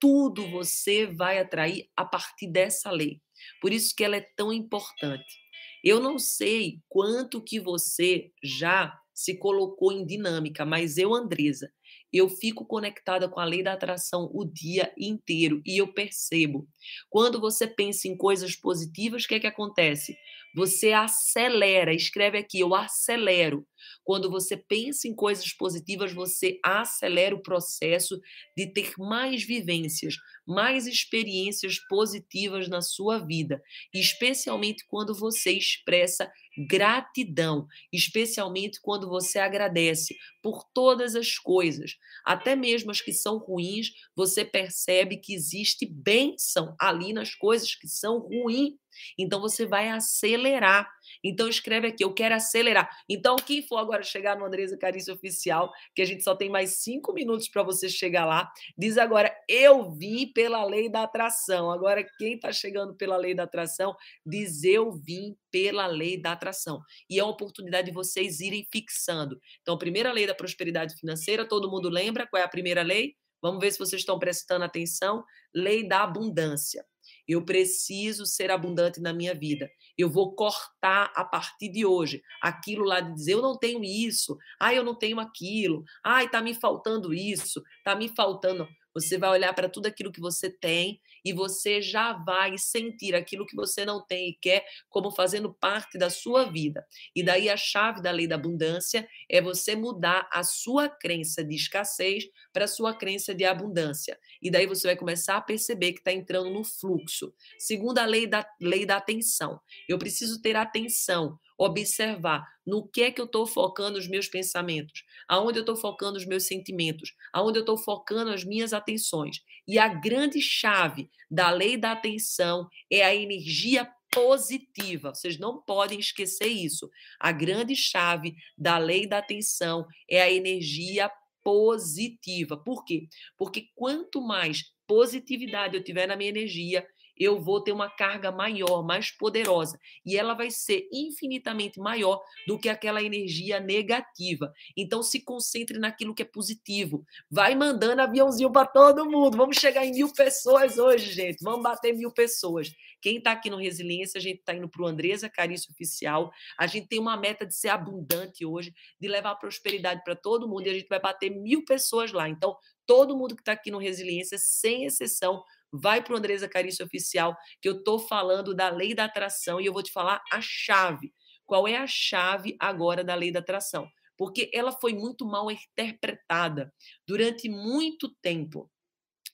[0.00, 3.20] tudo você vai atrair a partir dessa lei.
[3.60, 5.36] Por isso que ela é tão importante.
[5.82, 11.72] Eu não sei quanto que você já se colocou em dinâmica, mas eu, Andresa,
[12.12, 16.66] eu fico conectada com a lei da atração o dia inteiro e eu percebo.
[17.08, 20.16] Quando você pensa em coisas positivas, o que é que acontece?
[20.54, 23.66] Você acelera, escreve aqui, eu acelero.
[24.02, 28.18] Quando você pensa em coisas positivas, você acelera o processo
[28.56, 30.16] de ter mais vivências,
[30.46, 33.62] mais experiências positivas na sua vida,
[33.94, 36.30] especialmente quando você expressa
[36.66, 41.92] gratidão, especialmente quando você agradece por todas as coisas,
[42.24, 47.88] até mesmo as que são ruins, você percebe que existe bênção ali nas coisas que
[47.88, 48.74] são ruins.
[49.18, 50.88] Então você vai acelerar.
[51.24, 52.88] Então escreve aqui, eu quero acelerar.
[53.08, 56.82] Então quem for agora chegar no Andresa Carício Oficial, que a gente só tem mais
[56.82, 61.70] cinco minutos para você chegar lá, diz agora, eu vim pela lei da atração.
[61.70, 66.80] Agora quem está chegando pela lei da atração, diz eu vim pela lei da atração.
[67.08, 69.40] E é uma oportunidade de vocês irem fixando.
[69.62, 73.14] Então, a primeira lei da prosperidade financeira, todo mundo lembra qual é a primeira lei?
[73.40, 75.24] Vamos ver se vocês estão prestando atenção.
[75.54, 76.84] Lei da abundância.
[77.28, 79.70] Eu preciso ser abundante na minha vida.
[79.96, 84.36] Eu vou cortar a partir de hoje aquilo lá de dizer eu não tenho isso,
[84.58, 88.66] ah, eu não tenho aquilo, ai, tá me faltando isso, tá me faltando.
[88.94, 93.44] Você vai olhar para tudo aquilo que você tem e você já vai sentir aquilo
[93.44, 96.86] que você não tem e quer como fazendo parte da sua vida.
[97.14, 101.54] E daí a chave da lei da abundância é você mudar a sua crença de
[101.54, 104.18] escassez para a sua crença de abundância.
[104.40, 107.34] E daí você vai começar a perceber que está entrando no fluxo.
[107.58, 113.10] Segundo a lei da, lei da atenção, eu preciso ter atenção observar no que é
[113.10, 117.58] que eu estou focando os meus pensamentos, aonde eu estou focando os meus sentimentos, aonde
[117.58, 119.42] eu estou focando as minhas atenções.
[119.66, 125.14] E a grande chave da lei da atenção é a energia positiva.
[125.14, 126.88] Vocês não podem esquecer isso.
[127.20, 131.10] A grande chave da lei da atenção é a energia
[131.42, 132.56] positiva.
[132.56, 133.08] Por quê?
[133.36, 136.86] Porque quanto mais positividade eu tiver na minha energia,
[137.18, 142.58] eu vou ter uma carga maior, mais poderosa, e ela vai ser infinitamente maior do
[142.58, 144.52] que aquela energia negativa.
[144.76, 147.04] Então, se concentre naquilo que é positivo.
[147.30, 149.36] Vai mandando aviãozinho para todo mundo.
[149.36, 151.42] Vamos chegar em mil pessoas hoje, gente.
[151.42, 152.72] Vamos bater mil pessoas.
[153.00, 156.30] Quem está aqui no Resiliência, a gente está indo para o Andresa Carício Oficial.
[156.58, 160.66] A gente tem uma meta de ser abundante hoje, de levar prosperidade para todo mundo,
[160.66, 162.28] e a gente vai bater mil pessoas lá.
[162.28, 166.84] Então, todo mundo que está aqui no Resiliência, sem exceção, vai para o Andresa Carício
[166.84, 170.40] Oficial, que eu estou falando da lei da atração e eu vou te falar a
[170.40, 171.12] chave.
[171.46, 173.88] Qual é a chave agora da lei da atração?
[174.16, 176.72] Porque ela foi muito mal interpretada
[177.06, 178.70] durante muito tempo.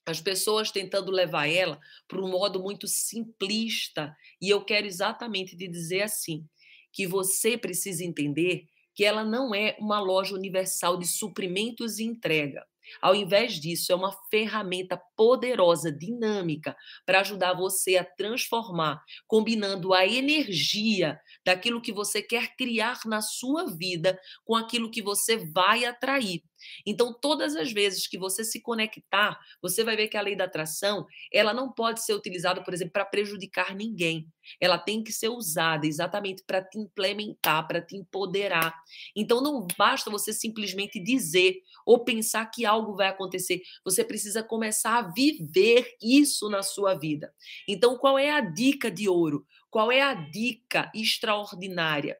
[0.06, 4.14] As pessoas tentando levar ela para um modo muito simplista.
[4.40, 6.46] E eu quero exatamente te dizer assim:
[6.92, 12.64] que você precisa entender que ela não é uma loja universal de suprimentos e entrega.
[13.00, 20.06] Ao invés disso, é uma ferramenta poderosa, dinâmica, para ajudar você a transformar, combinando a
[20.06, 26.42] energia daquilo que você quer criar na sua vida com aquilo que você vai atrair.
[26.86, 30.44] Então, todas as vezes que você se conectar, você vai ver que a lei da
[30.44, 34.28] atração, ela não pode ser utilizada, por exemplo, para prejudicar ninguém.
[34.60, 38.74] Ela tem que ser usada exatamente para te implementar, para te empoderar.
[39.16, 43.62] Então, não basta você simplesmente dizer ou pensar que algo vai acontecer.
[43.84, 47.32] Você precisa começar a viver isso na sua vida.
[47.68, 49.46] Então, qual é a dica de ouro?
[49.70, 52.16] Qual é a dica extraordinária?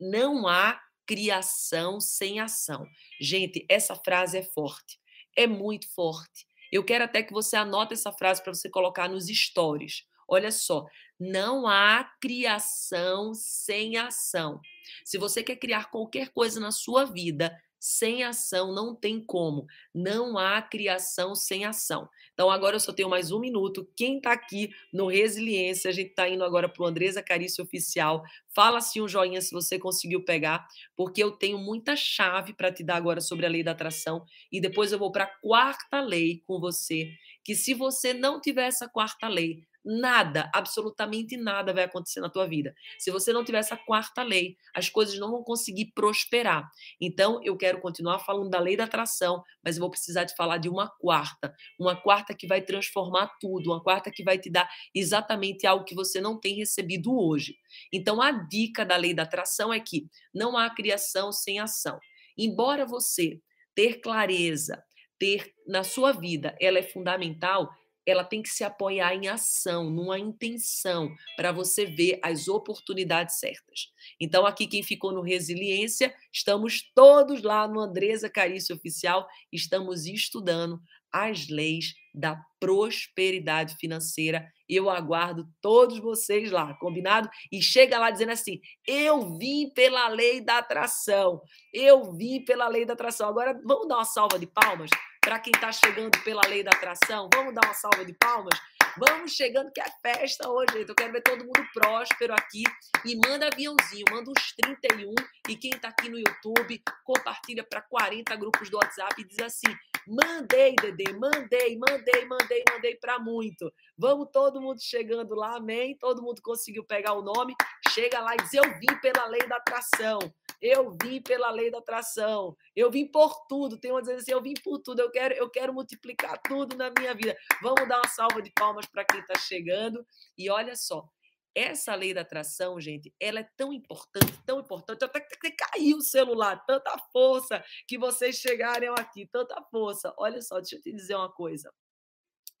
[0.00, 2.86] Não há criação sem ação.
[3.18, 5.00] Gente, essa frase é forte,
[5.34, 6.46] é muito forte.
[6.70, 10.04] Eu quero até que você anote essa frase para você colocar nos stories.
[10.28, 10.84] Olha só,
[11.18, 14.60] não há criação sem ação.
[15.02, 19.66] Se você quer criar qualquer coisa na sua vida, sem ação não tem como.
[19.94, 22.08] Não há criação sem ação.
[22.32, 23.88] Então, agora eu só tenho mais um minuto.
[23.96, 28.22] Quem está aqui no Resiliência, a gente está indo agora para o Andresa Carício Oficial.
[28.54, 32.82] Fala assim um joinha se você conseguiu pegar, porque eu tenho muita chave para te
[32.82, 34.24] dar agora sobre a lei da atração.
[34.50, 37.10] E depois eu vou para a quarta lei com você.
[37.44, 42.46] Que se você não tiver essa quarta lei, nada, absolutamente nada vai acontecer na tua
[42.46, 42.74] vida.
[42.98, 46.68] Se você não tiver essa quarta lei, as coisas não vão conseguir prosperar.
[47.00, 50.58] Então, eu quero continuar falando da lei da atração, mas eu vou precisar de falar
[50.58, 54.68] de uma quarta, uma quarta que vai transformar tudo, uma quarta que vai te dar
[54.94, 57.56] exatamente algo que você não tem recebido hoje.
[57.90, 61.98] Então, a dica da lei da atração é que não há criação sem ação.
[62.36, 63.40] Embora você
[63.74, 64.84] ter clareza,
[65.18, 67.70] ter na sua vida, ela é fundamental,
[68.08, 73.92] ela tem que se apoiar em ação, numa intenção, para você ver as oportunidades certas.
[74.18, 80.80] Então, aqui quem ficou no Resiliência, estamos todos lá no Andresa Carício Oficial, estamos estudando
[81.12, 84.50] as leis da prosperidade financeira.
[84.68, 87.28] Eu aguardo todos vocês lá, combinado?
[87.50, 91.40] E chega lá dizendo assim: eu vim pela lei da atração,
[91.72, 93.28] eu vim pela lei da atração.
[93.28, 94.90] Agora, vamos dar uma salva de palmas
[95.28, 97.28] para quem está chegando pela lei da atração.
[97.34, 98.58] Vamos dar uma salva de palmas?
[98.96, 100.88] Vamos chegando que é festa hoje, gente.
[100.88, 102.62] Eu quero ver todo mundo próspero aqui.
[103.04, 105.12] E manda aviãozinho, manda uns 31.
[105.46, 109.66] E quem está aqui no YouTube, compartilha para 40 grupos do WhatsApp e diz assim:
[110.06, 113.70] mandei, Dedê, mandei, mandei, mandei, mandei para muito.
[113.98, 115.94] Vamos todo mundo chegando lá, amém?
[115.98, 117.54] Todo mundo conseguiu pegar o nome.
[117.90, 120.20] Chega lá e diz: Eu vim pela lei da atração.
[120.60, 122.56] Eu vim pela lei da atração.
[122.74, 123.78] Eu vim por tudo.
[123.78, 125.00] Tem uma dizendo assim: eu vim por tudo.
[125.00, 127.36] Eu quero, eu quero multiplicar tudo na minha vida.
[127.62, 130.04] Vamos dar uma salva de palmas para quem está chegando.
[130.36, 131.08] E olha só,
[131.54, 136.02] essa lei da atração, gente, ela é tão importante, tão importante, até que caiu o
[136.02, 140.12] celular, tanta força que vocês chegaram aqui, tanta força.
[140.18, 141.72] Olha só, deixa eu te dizer uma coisa.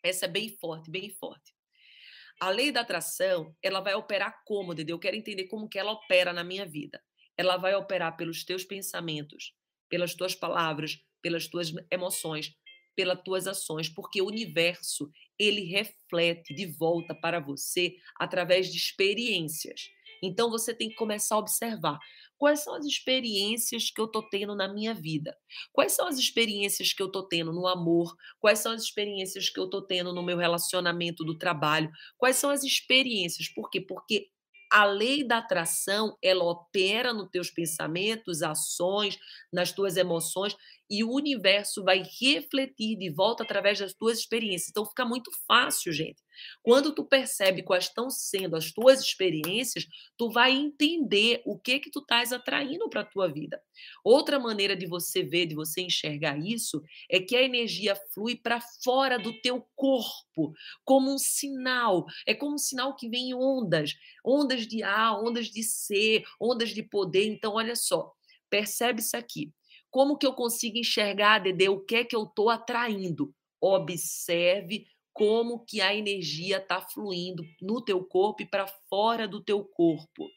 [0.02, 1.52] Essa é bem forte, bem forte.
[2.40, 4.94] A lei da atração, ela vai operar como, entendeu?
[4.94, 7.02] Eu quero entender como que ela opera na minha vida
[7.38, 9.54] ela vai operar pelos teus pensamentos,
[9.88, 12.52] pelas tuas palavras, pelas tuas emoções,
[12.96, 19.82] pelas tuas ações, porque o universo ele reflete de volta para você através de experiências.
[20.20, 21.96] Então você tem que começar a observar
[22.36, 25.36] quais são as experiências que eu estou tendo na minha vida,
[25.72, 29.60] quais são as experiências que eu estou tendo no amor, quais são as experiências que
[29.60, 33.80] eu estou tendo no meu relacionamento do trabalho, quais são as experiências, por quê?
[33.80, 34.28] Porque
[34.70, 39.18] a lei da atração, ela opera nos teus pensamentos, ações,
[39.52, 40.56] nas tuas emoções
[40.90, 44.70] e o universo vai refletir de volta através das tuas experiências.
[44.70, 46.22] Então fica muito fácil, gente.
[46.62, 51.90] Quando tu percebe quais estão sendo as tuas experiências, tu vai entender o que que
[51.90, 53.60] tu estás atraindo para a tua vida.
[54.04, 58.60] Outra maneira de você ver, de você enxergar isso, é que a energia flui para
[58.82, 60.52] fora do teu corpo,
[60.84, 62.06] como um sinal.
[62.26, 66.70] É como um sinal que vem em ondas, ondas de ar, ondas de ser, ondas
[66.70, 67.26] de poder.
[67.26, 68.12] Então, olha só,
[68.48, 69.52] percebe isso aqui.
[69.90, 73.34] Como que eu consigo enxergar, Dede, o que é que eu estou atraindo?
[73.60, 74.86] Observe
[75.18, 80.28] como que a energia está fluindo no teu corpo e para fora do teu corpo.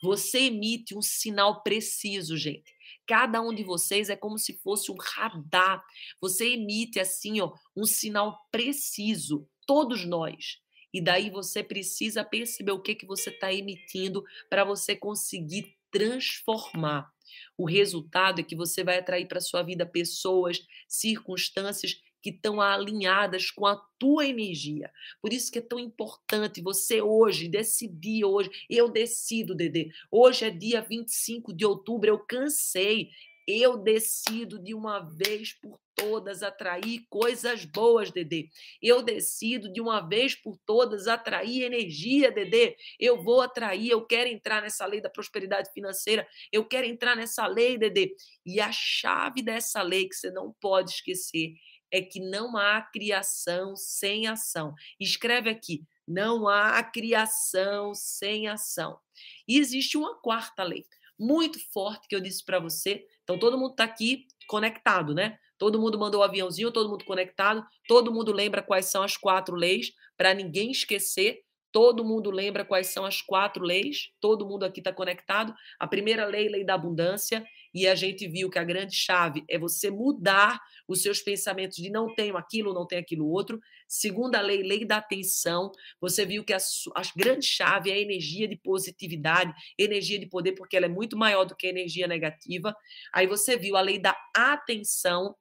[0.00, 2.72] Você emite um sinal preciso, gente.
[3.04, 5.82] Cada um de vocês é como se fosse um radar.
[6.20, 9.48] Você emite assim, ó, um sinal preciso.
[9.66, 10.58] Todos nós.
[10.92, 17.10] E daí você precisa perceber o que que você está emitindo para você conseguir transformar.
[17.56, 23.50] O resultado é que você vai atrair para sua vida pessoas, circunstâncias que estão alinhadas
[23.50, 24.90] com a tua energia.
[25.20, 28.50] Por isso que é tão importante você hoje decidir hoje.
[28.68, 29.90] Eu decido, Dedê.
[30.10, 33.10] Hoje é dia 25 de outubro, eu cansei.
[33.46, 38.48] Eu decido de uma vez por todas atrair coisas boas, Dedê.
[38.80, 42.76] Eu decido de uma vez por todas atrair energia, Dedê.
[42.98, 47.46] Eu vou atrair, eu quero entrar nessa lei da prosperidade financeira, eu quero entrar nessa
[47.46, 48.14] lei, Dedê.
[48.46, 51.54] E a chave dessa lei que você não pode esquecer
[51.90, 54.74] é que não há criação sem ação.
[55.00, 58.98] Escreve aqui: não há criação sem ação.
[59.46, 60.84] E existe uma quarta lei,
[61.18, 63.04] muito forte, que eu disse para você.
[63.24, 65.38] Então, todo mundo está aqui conectado, né?
[65.58, 69.56] Todo mundo mandou o aviãozinho, todo mundo conectado, todo mundo lembra quais são as quatro
[69.56, 71.40] leis, para ninguém esquecer.
[71.70, 75.54] Todo mundo lembra quais são as quatro leis, todo mundo aqui está conectado.
[75.78, 77.44] A primeira lei, lei da abundância,
[77.74, 81.90] E a gente viu que a grande chave é você mudar os seus pensamentos de
[81.90, 83.60] não tenho aquilo, não tenho aquilo outro.
[83.86, 85.70] Segunda lei, lei da atenção.
[86.00, 86.58] Você viu que a,
[86.94, 91.16] a grande chave é a energia de positividade, energia de poder, porque ela é muito
[91.16, 92.74] maior do que a energia negativa.
[93.12, 95.34] Aí você viu a lei da atenção,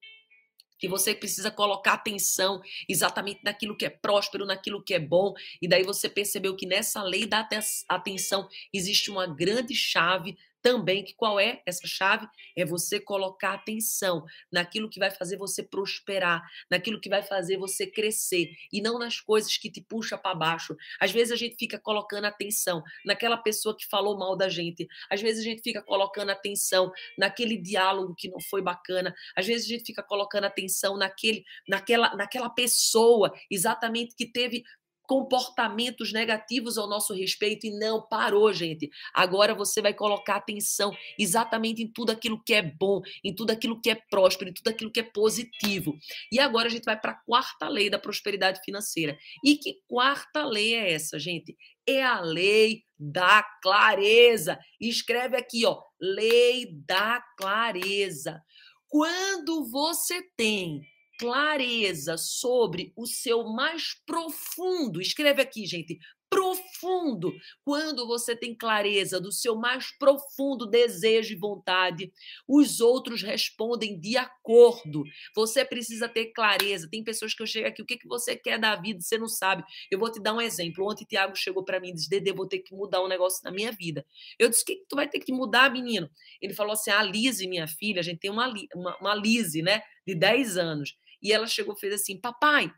[0.80, 5.68] que você precisa colocar atenção exatamente naquilo que é próspero, naquilo que é bom, e
[5.68, 7.48] daí você percebeu que nessa lei da
[7.90, 10.38] atenção existe uma grande chave
[10.68, 12.28] também que qual é essa chave?
[12.54, 17.88] É você colocar atenção naquilo que vai fazer você prosperar, naquilo que vai fazer você
[17.88, 20.76] crescer e não nas coisas que te puxa para baixo.
[21.00, 24.86] Às vezes a gente fica colocando atenção naquela pessoa que falou mal da gente.
[25.10, 29.16] Às vezes a gente fica colocando atenção naquele diálogo que não foi bacana.
[29.38, 34.66] Às vezes a gente fica colocando atenção naquele naquela naquela pessoa exatamente que teve
[35.08, 38.90] comportamentos negativos ao nosso respeito e não parou, gente.
[39.14, 43.80] Agora você vai colocar atenção exatamente em tudo aquilo que é bom, em tudo aquilo
[43.80, 45.98] que é próspero, em tudo aquilo que é positivo.
[46.32, 49.18] E agora a gente vai para a quarta lei da prosperidade financeira.
[49.44, 51.56] E que quarta lei é essa, gente?
[51.88, 54.60] É a lei da clareza.
[54.80, 58.42] Escreve aqui, ó, lei da clareza.
[58.90, 60.82] Quando você tem
[61.18, 65.02] clareza sobre o seu mais profundo.
[65.02, 65.98] Escreve aqui, gente.
[66.30, 67.34] Profundo.
[67.64, 72.12] Quando você tem clareza do seu mais profundo desejo e vontade,
[72.46, 75.04] os outros respondem de acordo.
[75.34, 76.90] Você precisa ter clareza.
[76.90, 79.00] Tem pessoas que eu chego aqui, o que, que você quer da vida?
[79.00, 79.64] Você não sabe.
[79.90, 80.86] Eu vou te dar um exemplo.
[80.86, 83.52] Ontem Tiago chegou para mim e disse: Dede, vou ter que mudar um negócio na
[83.52, 84.06] minha vida.
[84.38, 86.10] Eu disse: O que, que tu vai ter que mudar, menino?
[86.42, 89.82] Ele falou assim: A Lise, minha filha, a gente tem uma, uma, uma Lise, né?
[90.06, 90.94] De 10 anos.
[91.22, 92.72] E ela chegou e fez assim: Papai,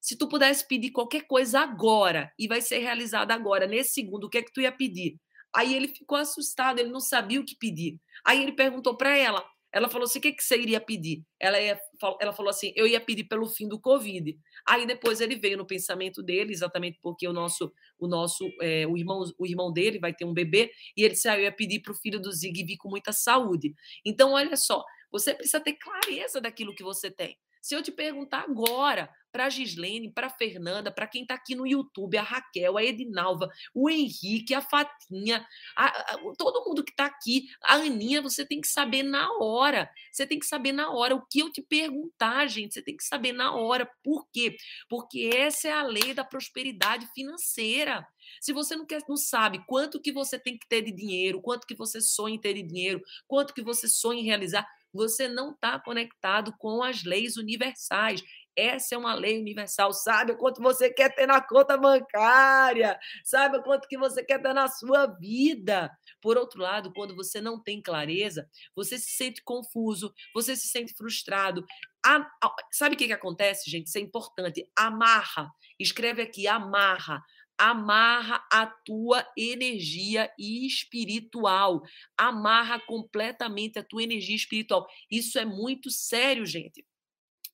[0.00, 4.30] se tu pudesse pedir qualquer coisa agora e vai ser realizada agora, nesse segundo, o
[4.30, 5.16] que é que tu ia pedir?
[5.54, 8.00] Aí ele ficou assustado, ele não sabia o que pedir.
[8.24, 9.44] Aí ele perguntou para ela.
[9.72, 11.24] Ela falou assim: o que, que você iria pedir?
[11.40, 11.80] Ela, ia,
[12.20, 14.36] ela falou assim: eu ia pedir pelo fim do Covid.
[14.68, 18.96] Aí depois ele veio no pensamento dele, exatamente porque o nosso, o nosso, é, o,
[18.98, 21.80] irmão, o irmão dele vai ter um bebê, e ele disse: ah, eu ia pedir
[21.80, 23.74] para o filho do Zig vir com muita saúde.
[24.04, 27.38] Então, olha só, você precisa ter clareza daquilo que você tem.
[27.62, 31.54] Se eu te perguntar agora, para a Gislene, para a Fernanda, para quem está aqui
[31.54, 35.44] no YouTube, a Raquel, a Edinalva, o Henrique, a Fatinha,
[35.74, 39.90] a, a, todo mundo que está aqui, a Aninha, você tem que saber na hora.
[40.12, 42.74] Você tem que saber na hora o que eu te perguntar, gente.
[42.74, 43.90] Você tem que saber na hora.
[44.02, 44.56] Por quê?
[44.88, 48.06] Porque essa é a lei da prosperidade financeira.
[48.40, 51.66] Se você não, quer, não sabe quanto que você tem que ter de dinheiro, quanto
[51.66, 55.52] que você sonha em ter de dinheiro, quanto que você sonha em realizar, você não
[55.52, 58.22] está conectado com as leis universais.
[58.54, 59.92] Essa é uma lei universal.
[59.92, 62.98] Sabe quanto você quer ter na conta bancária.
[63.24, 65.90] Sabe quanto que você quer ter na sua vida.
[66.20, 70.94] Por outro lado, quando você não tem clareza, você se sente confuso, você se sente
[70.94, 71.64] frustrado.
[72.04, 73.86] A, a, sabe o que, que acontece, gente?
[73.86, 74.68] Isso é importante.
[74.76, 75.50] Amarra.
[75.78, 77.22] Escreve aqui, amarra
[77.62, 81.80] amarra a tua energia espiritual.
[82.18, 84.84] Amarra completamente a tua energia espiritual.
[85.08, 86.84] Isso é muito sério, gente.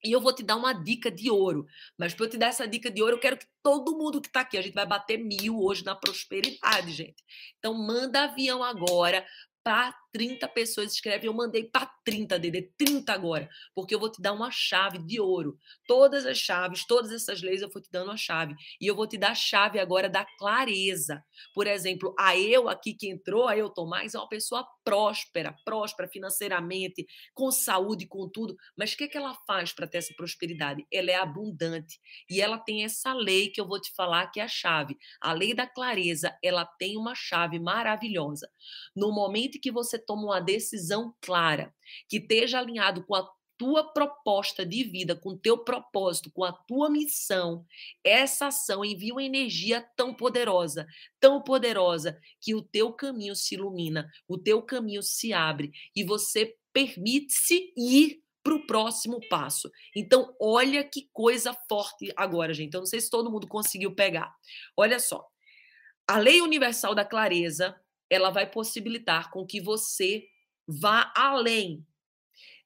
[0.02, 1.66] E eu vou te dar uma dica de ouro.
[1.98, 4.28] Mas para eu te dar essa dica de ouro, eu quero que todo mundo que
[4.28, 7.22] está aqui, a gente vai bater mil hoje na prosperidade, gente.
[7.59, 9.26] Então, manda avião agora
[9.62, 14.20] para 30 pessoas escrevem, eu mandei para 30, DD, 30 agora, porque eu vou te
[14.20, 15.59] dar uma chave de ouro.
[15.86, 18.54] Todas as chaves, todas essas leis eu vou te dando uma chave.
[18.80, 21.22] E eu vou te dar a chave agora da clareza.
[21.54, 26.09] Por exemplo, a eu aqui que entrou, a eu Tomás, é uma pessoa próspera, próspera
[26.09, 28.56] financeiramente, com saúde, com tudo.
[28.76, 30.86] Mas o que, é que ela faz para ter essa prosperidade?
[30.90, 32.00] Ela é abundante.
[32.30, 34.96] E ela tem essa lei que eu vou te falar que é a chave.
[35.20, 38.48] A lei da clareza, ela tem uma chave maravilhosa.
[38.96, 41.74] No momento que você toma uma decisão clara,
[42.09, 43.28] que esteja alinhado com a
[43.59, 47.66] tua proposta de vida, com o teu propósito, com a tua missão,
[48.05, 50.86] essa ação envia uma energia tão poderosa,
[51.18, 56.57] tão poderosa, que o teu caminho se ilumina, o teu caminho se abre e você
[56.72, 59.70] permite-se ir para o próximo passo.
[59.94, 62.74] Então, olha que coisa forte agora, gente.
[62.74, 64.32] Eu não sei se todo mundo conseguiu pegar.
[64.76, 65.26] Olha só.
[66.07, 67.78] A lei universal da clareza
[68.11, 70.28] ela vai possibilitar com que você
[70.66, 71.86] vá além,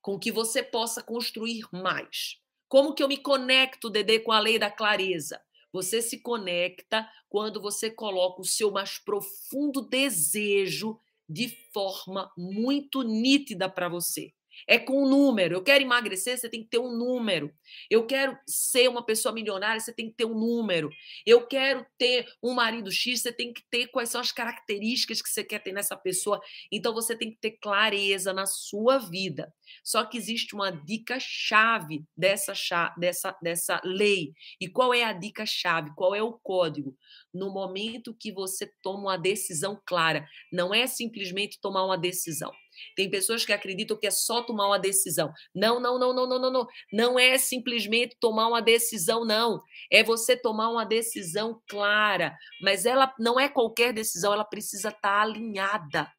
[0.00, 2.40] com que você possa construir mais.
[2.68, 5.40] Como que eu me conecto, Dedê, com a lei da clareza?
[5.72, 13.68] Você se conecta quando você coloca o seu mais profundo desejo de forma muito nítida
[13.68, 14.32] para você.
[14.68, 15.54] É com um número.
[15.54, 17.52] Eu quero emagrecer, você tem que ter um número.
[17.90, 20.90] Eu quero ser uma pessoa milionária, você tem que ter um número.
[21.26, 25.28] Eu quero ter um marido X, você tem que ter quais são as características que
[25.28, 26.40] você quer ter nessa pessoa.
[26.70, 29.52] Então você tem que ter clareza na sua vida.
[29.82, 32.52] Só que existe uma dica chave dessa
[32.98, 34.32] dessa dessa lei.
[34.60, 35.90] E qual é a dica chave?
[35.96, 36.96] Qual é o código?
[37.32, 42.52] No momento que você toma uma decisão clara, não é simplesmente tomar uma decisão.
[42.96, 45.32] Tem pessoas que acreditam que é só tomar uma decisão.
[45.54, 46.66] Não, não, não, não, não, não, não.
[46.92, 49.62] Não é simplesmente tomar uma decisão, não.
[49.90, 52.36] É você tomar uma decisão clara.
[52.60, 56.10] Mas ela não é qualquer decisão, ela precisa estar alinhada.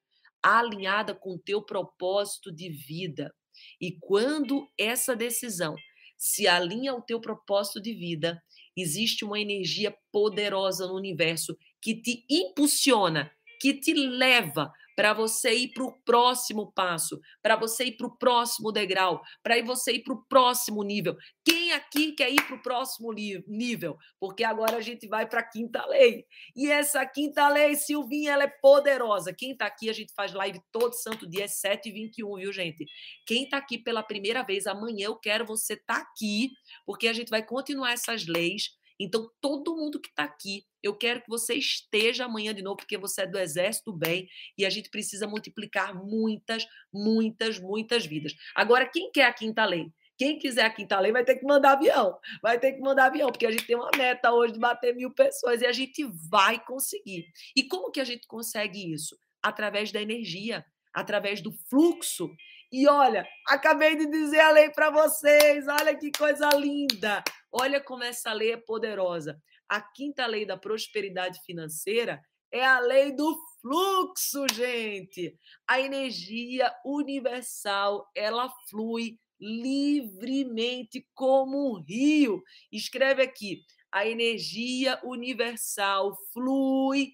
[0.41, 3.33] Alinhada com o teu propósito de vida.
[3.79, 5.75] E quando essa decisão
[6.17, 8.41] se alinha ao teu propósito de vida,
[8.75, 15.73] existe uma energia poderosa no universo que te impulsiona, que te leva para você ir
[15.73, 20.13] para o próximo passo, para você ir para o próximo degrau, para você ir para
[20.13, 21.15] o próximo nível.
[21.43, 23.11] Quem aqui quer ir para o próximo
[23.47, 23.97] nível?
[24.19, 26.25] Porque agora a gente vai para a quinta lei.
[26.55, 29.33] E essa quinta lei, Silvinha, ela é poderosa.
[29.33, 32.51] Quem está aqui, a gente faz live todo santo dia, é 7 h 21 viu,
[32.51, 32.85] gente?
[33.25, 36.51] Quem está aqui pela primeira vez, amanhã eu quero você estar tá aqui,
[36.85, 41.21] porque a gente vai continuar essas leis então, todo mundo que está aqui, eu quero
[41.21, 44.27] que você esteja amanhã de novo, porque você é do Exército Bem
[44.57, 48.33] e a gente precisa multiplicar muitas, muitas, muitas vidas.
[48.55, 49.91] Agora, quem quer a quinta lei?
[50.17, 52.17] Quem quiser a quinta lei vai ter que mandar avião.
[52.41, 55.11] Vai ter que mandar avião, porque a gente tem uma meta hoje de bater mil
[55.11, 57.25] pessoas e a gente vai conseguir.
[57.55, 59.17] E como que a gente consegue isso?
[59.41, 60.63] Através da energia,
[60.93, 62.29] através do fluxo.
[62.71, 65.65] E olha, acabei de dizer a lei para vocês.
[65.67, 67.23] Olha que coisa linda.
[67.55, 69.39] Olha como essa lei é poderosa.
[69.69, 72.19] A quinta lei da prosperidade financeira
[72.51, 75.37] é a lei do fluxo, gente.
[75.67, 82.41] A energia universal, ela flui livremente como um rio.
[82.71, 87.13] Escreve aqui: a energia universal flui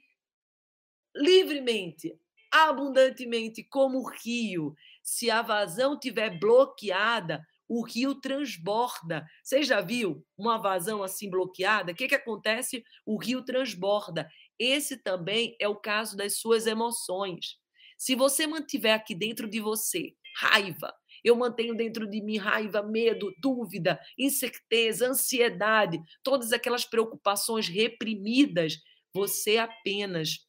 [1.14, 2.18] livremente,
[2.50, 4.74] abundantemente como um rio.
[5.04, 9.26] Se a vazão tiver bloqueada, o rio transborda.
[9.44, 11.92] Você já viu uma vazão assim bloqueada?
[11.92, 12.84] O que, que acontece?
[13.06, 14.28] O rio transborda.
[14.58, 17.58] Esse também é o caso das suas emoções.
[17.96, 20.92] Se você mantiver aqui dentro de você raiva,
[21.24, 28.78] eu mantenho dentro de mim raiva, medo, dúvida, incerteza, ansiedade, todas aquelas preocupações reprimidas,
[29.14, 30.48] você apenas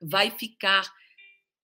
[0.00, 0.90] vai ficar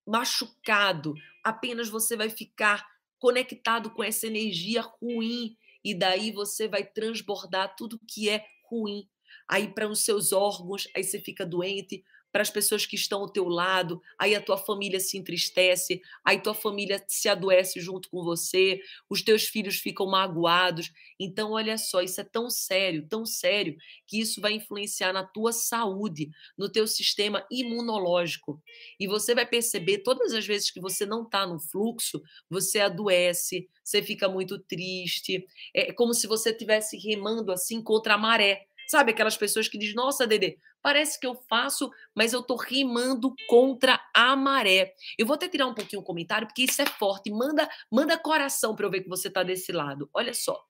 [0.05, 1.13] machucado,
[1.43, 2.85] apenas você vai ficar
[3.25, 9.09] conectado com essa energia ruim e daí você vai transbordar tudo que é ruim.
[9.49, 12.03] Aí para os seus órgãos, aí você fica doente,
[12.35, 16.37] para as pessoas que estão ao teu lado, aí a tua família se entristece, aí
[16.37, 20.91] tua família se adoece junto com você, os teus filhos ficam magoados.
[21.17, 25.53] Então, olha só, isso é tão sério, tão sério, que isso vai influenciar na tua
[25.53, 28.61] saúde, no teu sistema imunológico.
[28.99, 33.69] E você vai perceber, todas as vezes que você não está no fluxo, você adoece,
[33.81, 38.67] você fica muito triste, é como se você estivesse remando assim contra a maré.
[38.87, 43.33] Sabe aquelas pessoas que dizem, nossa, Dede, parece que eu faço, mas eu tô rimando
[43.47, 44.93] contra a maré.
[45.17, 47.31] Eu vou até tirar um pouquinho o comentário, porque isso é forte.
[47.31, 50.09] Manda, manda coração para eu ver que você tá desse lado.
[50.13, 50.63] Olha só.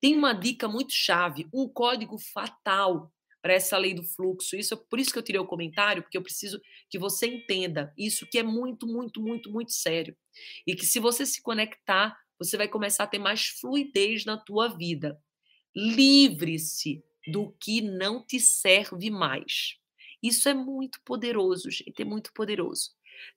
[0.00, 4.56] Tem uma dica muito chave, um código fatal para essa lei do fluxo.
[4.56, 8.26] Isso por isso que eu tirei o comentário, porque eu preciso que você entenda isso
[8.30, 10.16] que é muito, muito, muito, muito sério.
[10.66, 14.68] E que se você se conectar, você vai começar a ter mais fluidez na tua
[14.68, 15.20] vida.
[15.74, 19.76] Livre-se do que não te serve mais.
[20.22, 22.90] Isso é muito poderoso, gente, é muito poderoso.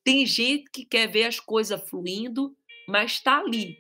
[0.04, 2.56] Tem gente que quer ver as coisas fluindo,
[2.88, 3.78] mas está ali,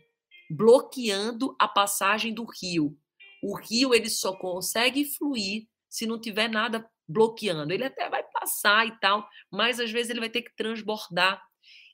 [0.49, 2.97] bloqueando a passagem do rio.
[3.41, 7.74] O rio ele só consegue fluir se não tiver nada bloqueando.
[7.74, 11.41] Ele até vai passar e tal, mas às vezes ele vai ter que transbordar.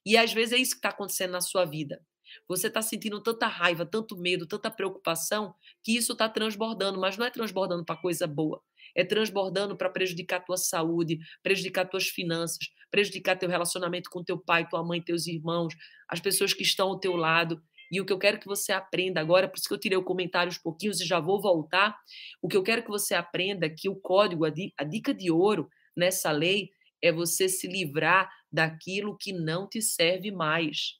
[0.05, 2.01] E às vezes é isso que está acontecendo na sua vida.
[2.47, 5.53] Você está sentindo tanta raiva, tanto medo, tanta preocupação,
[5.83, 8.61] que isso está transbordando, mas não é transbordando para coisa boa.
[8.95, 14.67] É transbordando para prejudicar tua saúde, prejudicar tuas finanças, prejudicar teu relacionamento com teu pai,
[14.67, 15.73] tua mãe, teus irmãos,
[16.07, 17.61] as pessoas que estão ao teu lado.
[17.91, 20.03] E o que eu quero que você aprenda agora, por isso que eu tirei o
[20.03, 21.97] comentário uns pouquinhos e já vou voltar.
[22.41, 25.69] O que eu quero que você aprenda é que o código, a dica de ouro
[25.95, 26.69] nessa lei
[27.01, 30.95] é você se livrar daquilo que não te serve mais.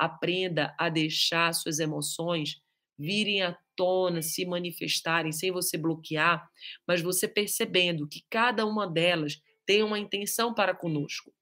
[0.00, 2.62] Aprenda a deixar suas emoções
[2.98, 6.50] virem à tona, se manifestarem sem você bloquear,
[6.86, 11.32] mas você percebendo que cada uma delas tem uma intenção para conosco.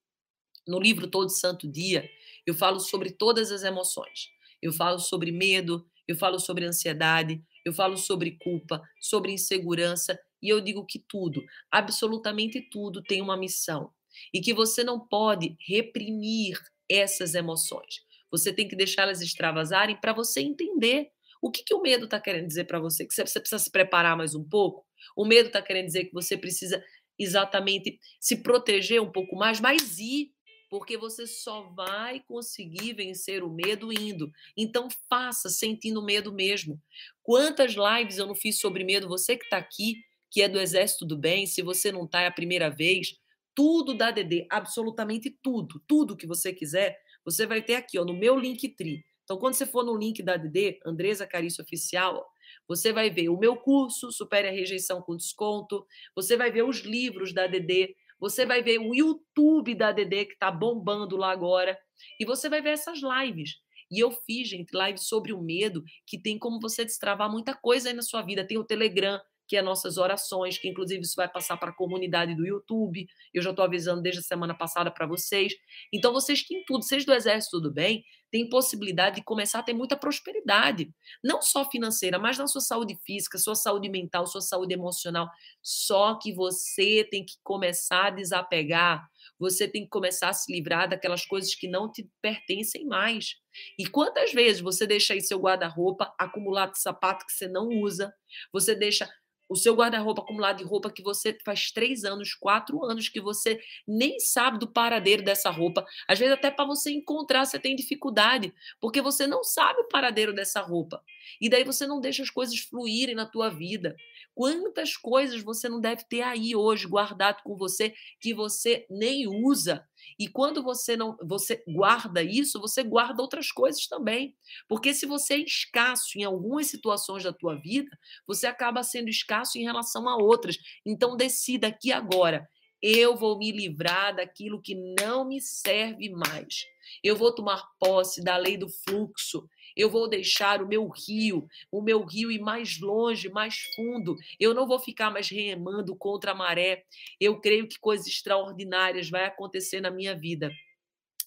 [0.67, 2.09] No livro Todo Santo Dia,
[2.47, 4.29] eu falo sobre todas as emoções.
[4.61, 10.49] Eu falo sobre medo, eu falo sobre ansiedade, eu falo sobre culpa, sobre insegurança e
[10.49, 13.93] eu digo que tudo, absolutamente tudo, tem uma missão
[14.33, 18.08] e que você não pode reprimir essas emoções.
[18.31, 21.11] Você tem que deixá-las extravasarem para você entender
[21.41, 23.07] o que, que o medo está querendo dizer para você.
[23.07, 24.85] Que você precisa se preparar mais um pouco.
[25.17, 26.83] O medo está querendo dizer que você precisa
[27.19, 30.33] exatamente se proteger um pouco mais, mas ir
[30.71, 34.31] porque você só vai conseguir vencer o medo indo.
[34.57, 36.81] Então faça sentindo medo mesmo.
[37.23, 39.09] Quantas lives eu não fiz sobre medo?
[39.09, 39.97] Você que está aqui,
[40.31, 43.17] que é do Exército do Bem, se você não está é a primeira vez,
[43.55, 46.99] tudo da DD, absolutamente tudo, tudo que você quiser,
[47.31, 49.05] você vai ter aqui, ó, no meu Linktree.
[49.25, 52.25] Então, quando você for no link da DD, Andresa Carício Oficial, ó,
[52.67, 56.79] você vai ver o meu curso, Supere a Rejeição com Desconto, você vai ver os
[56.79, 61.79] livros da DD, você vai ver o YouTube da DD, que está bombando lá agora,
[62.19, 63.57] e você vai ver essas lives.
[63.91, 67.89] E eu fiz, gente, lives sobre o medo, que tem como você destravar muita coisa
[67.91, 68.47] aí na sua vida.
[68.47, 72.35] Tem o Telegram, que é nossas orações, que inclusive isso vai passar para a comunidade
[72.35, 73.09] do YouTube.
[73.33, 75.55] Eu já estou avisando desde a semana passada para vocês.
[75.93, 79.73] Então, vocês têm tudo, vocês do Exército do Bem, têm possibilidade de começar a ter
[79.73, 80.93] muita prosperidade,
[81.25, 85.29] não só financeira, mas na sua saúde física, sua saúde mental, sua saúde emocional.
[85.63, 90.89] Só que você tem que começar a desapegar, você tem que começar a se livrar
[90.89, 93.37] daquelas coisas que não te pertencem mais.
[93.79, 98.13] E quantas vezes você deixa aí seu guarda-roupa acumulado de sapato que você não usa,
[98.53, 99.09] você deixa
[99.49, 103.61] o seu guarda-roupa acumulado de roupa que você faz três anos, quatro anos que você
[103.87, 105.85] nem sabe do paradeiro dessa roupa.
[106.07, 110.35] Às vezes até para você encontrar você tem dificuldade, porque você não sabe o paradeiro
[110.35, 111.03] dessa roupa.
[111.41, 113.97] E daí você não deixa as coisas fluírem na tua vida.
[114.35, 119.85] Quantas coisas você não deve ter aí hoje guardado com você que você nem usa?
[120.19, 124.37] E quando você não você guarda isso, você guarda outras coisas também.
[124.69, 127.91] Porque se você é escasso em algumas situações da tua vida,
[128.27, 130.57] você acaba sendo escasso em relação a outras.
[130.87, 132.49] Então decida aqui agora,
[132.81, 136.65] eu vou me livrar daquilo que não me serve mais.
[137.03, 139.49] Eu vou tomar posse da lei do fluxo.
[139.79, 144.17] Eu vou deixar o meu rio, o meu rio ir mais longe, mais fundo.
[144.41, 146.85] Eu não vou ficar mais remando contra a maré.
[147.21, 150.51] Eu creio que coisas extraordinárias vai acontecer na minha vida.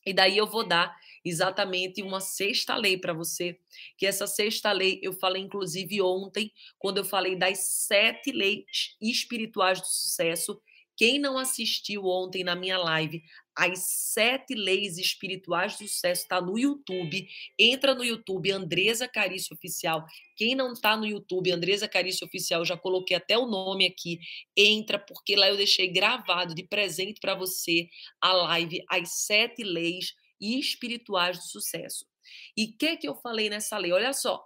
[0.05, 3.57] E daí eu vou dar exatamente uma sexta lei para você,
[3.97, 9.79] que essa sexta lei eu falei inclusive ontem, quando eu falei das sete leis espirituais
[9.79, 10.59] do sucesso,
[10.97, 13.23] quem não assistiu ontem na minha live,
[13.55, 17.27] as sete leis espirituais do sucesso está no YouTube.
[17.59, 20.05] Entra no YouTube, Andresa Carício Oficial.
[20.35, 24.19] Quem não está no YouTube, Andresa Carício Oficial, já coloquei até o nome aqui.
[24.55, 27.89] Entra, porque lá eu deixei gravado de presente para você
[28.21, 32.05] a live As Sete Leis Espirituais do Sucesso.
[32.55, 33.91] E o que, que eu falei nessa lei?
[33.91, 34.45] Olha só,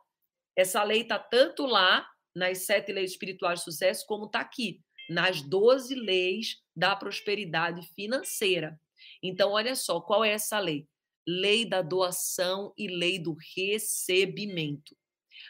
[0.56, 5.41] essa lei está tanto lá nas sete leis espirituais do sucesso, como está aqui nas
[5.41, 8.80] 12 leis da prosperidade financeira.
[9.28, 10.88] Então, olha só, qual é essa lei?
[11.28, 14.96] Lei da doação e lei do recebimento.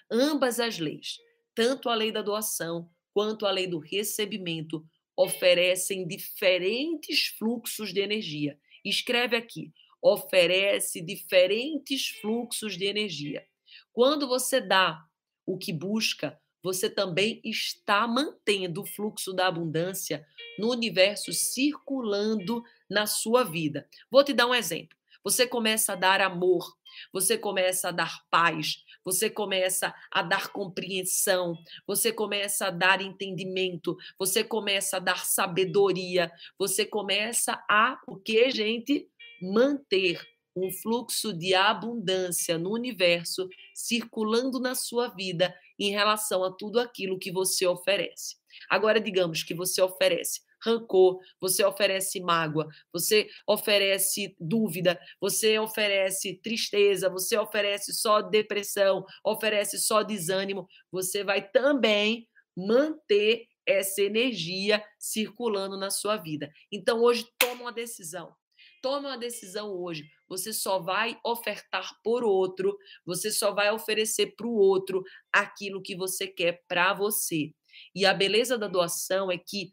[0.10, 1.18] Ambas as leis,
[1.54, 4.86] tanto a lei da doação quanto a lei do recebimento,
[5.18, 8.58] oferecem diferentes fluxos de energia.
[8.84, 13.46] Escreve aqui: oferece diferentes fluxos de energia.
[13.92, 15.04] Quando você dá
[15.46, 20.26] o que busca, você também está mantendo o fluxo da abundância
[20.58, 23.88] no universo circulando na sua vida.
[24.10, 24.98] Vou te dar um exemplo.
[25.24, 26.72] Você começa a dar amor,
[27.12, 31.58] você começa a dar paz, você começa a dar compreensão,
[31.88, 38.52] você começa a dar entendimento, você começa a dar sabedoria, você começa a o que,
[38.52, 39.08] gente?
[39.42, 40.22] Manter
[40.56, 47.20] um fluxo de abundância no universo circulando na sua vida em relação a tudo aquilo
[47.20, 48.38] que você oferece.
[48.70, 57.10] Agora, digamos que você oferece rancor, você oferece mágoa, você oferece dúvida, você oferece tristeza,
[57.10, 65.90] você oferece só depressão, oferece só desânimo, você vai também manter essa energia circulando na
[65.90, 66.52] sua vida.
[66.72, 68.34] Então, hoje, toma uma decisão.
[68.82, 70.08] Tome uma decisão hoje.
[70.28, 75.96] Você só vai ofertar por outro, você só vai oferecer para o outro aquilo que
[75.96, 77.52] você quer para você.
[77.94, 79.72] E a beleza da doação é que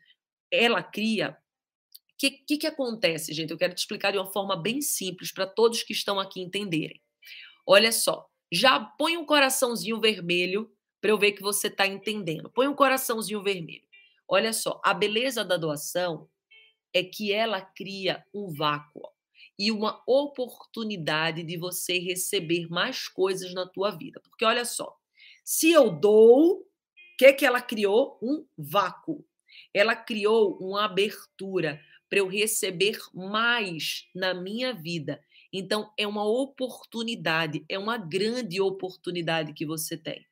[0.53, 1.37] ela cria.
[2.13, 3.51] O que, que, que acontece, gente?
[3.51, 7.01] Eu quero te explicar de uma forma bem simples para todos que estão aqui entenderem.
[7.67, 12.51] Olha só, já põe um coraçãozinho vermelho para eu ver que você está entendendo.
[12.51, 13.87] Põe um coraçãozinho vermelho.
[14.29, 16.29] Olha só, a beleza da doação
[16.95, 19.03] é que ela cria um vácuo.
[19.59, 24.21] e uma oportunidade de você receber mais coisas na tua vida.
[24.21, 24.97] Porque olha só,
[25.45, 26.67] se eu dou, o
[27.19, 28.19] que que ela criou?
[28.23, 29.25] Um vácuo.
[29.75, 35.23] Ela criou uma abertura para eu receber mais na minha vida.
[35.53, 40.25] Então é uma oportunidade, é uma grande oportunidade que você tem.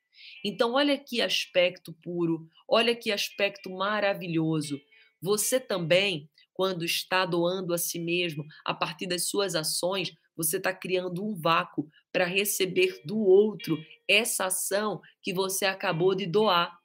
[0.45, 4.80] Então olha que aspecto puro, olha que aspecto maravilhoso.
[5.20, 6.28] Você também
[6.61, 11.34] quando está doando a si mesmo, a partir das suas ações, você está criando um
[11.34, 16.78] vácuo para receber do outro essa ação que você acabou de doar.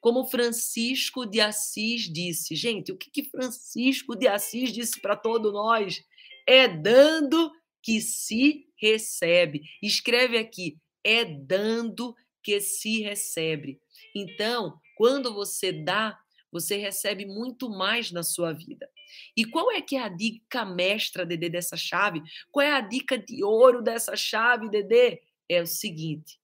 [0.00, 5.52] Como Francisco de Assis disse, gente, o que, que Francisco de Assis disse para todos
[5.52, 6.02] nós?
[6.46, 7.52] É dando
[7.82, 9.62] que se recebe.
[9.82, 13.80] Escreve aqui, é dando que se recebe.
[14.14, 16.18] Então, quando você dá,
[16.50, 18.88] você recebe muito mais na sua vida.
[19.36, 22.22] E qual é que é a dica mestra, Dedê, dessa chave?
[22.50, 25.22] Qual é a dica de ouro dessa chave, Dedê?
[25.48, 26.40] É o seguinte: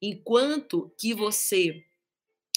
[0.00, 1.84] enquanto que você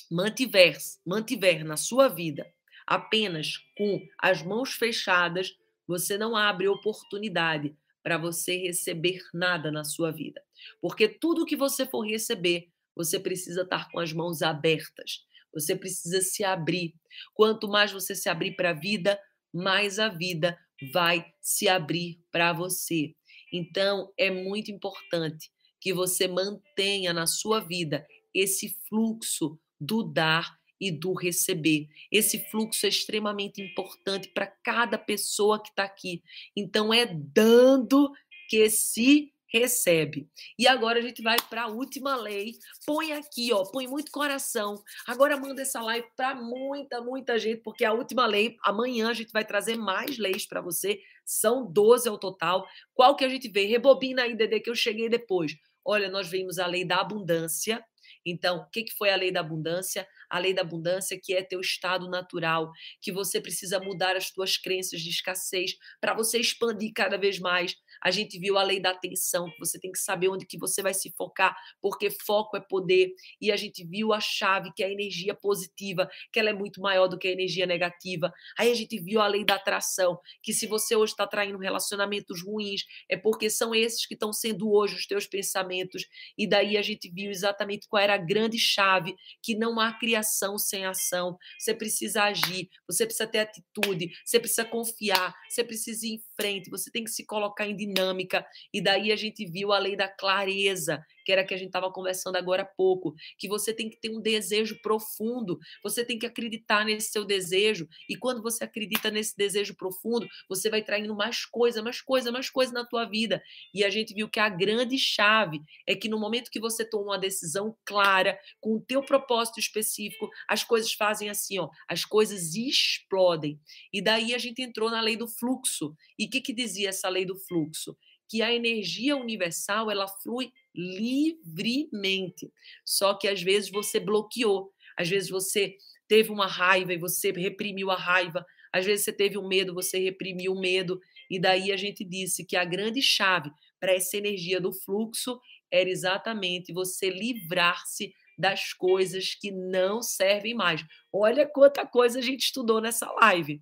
[0.10, 2.46] mantiver, mantiver na sua vida
[2.88, 5.54] apenas com as mãos fechadas,
[5.86, 10.42] você não abre oportunidade para você receber nada na sua vida.
[10.82, 15.26] Porque tudo que você for receber, você precisa estar com as mãos abertas.
[15.54, 16.96] Você precisa se abrir.
[17.34, 19.20] Quanto mais você se abrir para a vida,
[19.54, 20.58] mais a vida
[20.94, 23.14] vai se abrir para você.
[23.52, 30.92] Então, é muito importante que você mantenha na sua vida esse fluxo do dar e
[30.92, 31.88] do receber.
[32.12, 36.22] Esse fluxo é extremamente importante para cada pessoa que está aqui.
[36.56, 38.12] Então, é dando
[38.50, 40.30] que se recebe.
[40.60, 42.56] E agora a gente vai para a última lei.
[42.86, 44.82] Põe aqui, ó, põe muito coração.
[45.08, 49.32] Agora manda essa live para muita, muita gente, porque a última lei, amanhã a gente
[49.32, 51.00] vai trazer mais leis para você.
[51.26, 52.68] São 12 ao total.
[52.94, 53.66] Qual que a gente vê?
[53.66, 55.56] Rebobina aí, Dedê, que eu cheguei depois.
[55.84, 57.84] Olha, nós vimos a lei da abundância.
[58.32, 60.08] Então, o que, foi a lei da abundância?
[60.30, 62.72] A lei da abundância, que é teu estado natural,
[63.02, 67.76] que você precisa mudar as tuas crenças de escassez para você expandir cada vez mais
[68.02, 70.82] a gente viu a lei da atenção, que você tem que saber onde que você
[70.82, 73.14] vai se focar, porque foco é poder.
[73.42, 76.82] E a gente viu a chave, que é a energia positiva, que ela é muito
[76.82, 78.32] maior do que a energia negativa.
[78.58, 82.44] Aí a gente viu a lei da atração, que se você hoje está traindo relacionamentos
[82.44, 86.06] ruins, é porque são esses que estão sendo hoje os teus pensamentos.
[86.38, 90.17] E daí a gente viu exatamente qual era a grande chave, que não há criação
[90.58, 91.38] sem ação.
[91.60, 96.70] Você precisa agir, você precisa ter atitude, você precisa confiar, você precisa ir em frente,
[96.70, 98.46] você tem que se colocar em dinâmica.
[98.74, 101.92] E daí a gente viu a lei da clareza, que era que a gente estava
[101.92, 106.26] conversando agora há pouco, que você tem que ter um desejo profundo, você tem que
[106.26, 111.44] acreditar nesse seu desejo, e quando você acredita nesse desejo profundo, você vai traindo mais
[111.44, 113.44] coisa, mais coisa, mais coisa na tua vida.
[113.74, 117.08] E a gente viu que a grande chave é que no momento que você toma
[117.08, 122.56] uma decisão clara, com o teu propósito específico, as coisas fazem assim, ó, as coisas
[122.56, 123.60] explodem.
[123.92, 125.94] E daí a gente entrou na lei do fluxo.
[126.18, 127.98] E o que, que dizia essa lei do fluxo?
[128.30, 132.52] Que a energia universal ela flui livremente.
[132.86, 135.76] Só que às vezes você bloqueou, às vezes você
[136.08, 140.00] teve uma raiva e você reprimiu a raiva, às vezes você teve um medo, você
[140.00, 141.00] reprimiu o medo,
[141.30, 145.40] e daí a gente disse que a grande chave para essa energia do fluxo
[145.72, 150.86] era exatamente você livrar-se das coisas que não servem mais.
[151.12, 153.62] Olha quanta coisa a gente estudou nessa live.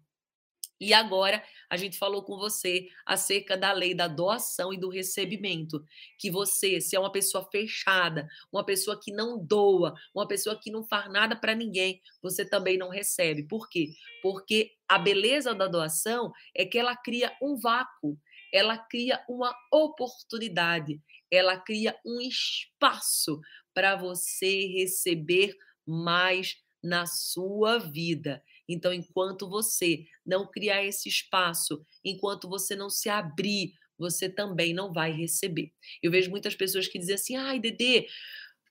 [0.79, 5.83] E agora a gente falou com você acerca da lei da doação e do recebimento.
[6.19, 10.69] Que você, se é uma pessoa fechada, uma pessoa que não doa, uma pessoa que
[10.69, 13.43] não faz nada para ninguém, você também não recebe.
[13.43, 13.93] Por quê?
[14.21, 18.19] Porque a beleza da doação é que ela cria um vácuo,
[18.53, 21.01] ela cria uma oportunidade,
[21.31, 23.39] ela cria um espaço
[23.73, 25.55] para você receber
[25.85, 28.43] mais na sua vida.
[28.67, 34.91] Então, enquanto você não criar esse espaço, enquanto você não se abrir, você também não
[34.91, 35.71] vai receber.
[36.01, 38.07] Eu vejo muitas pessoas que dizem assim: ai, Dedê,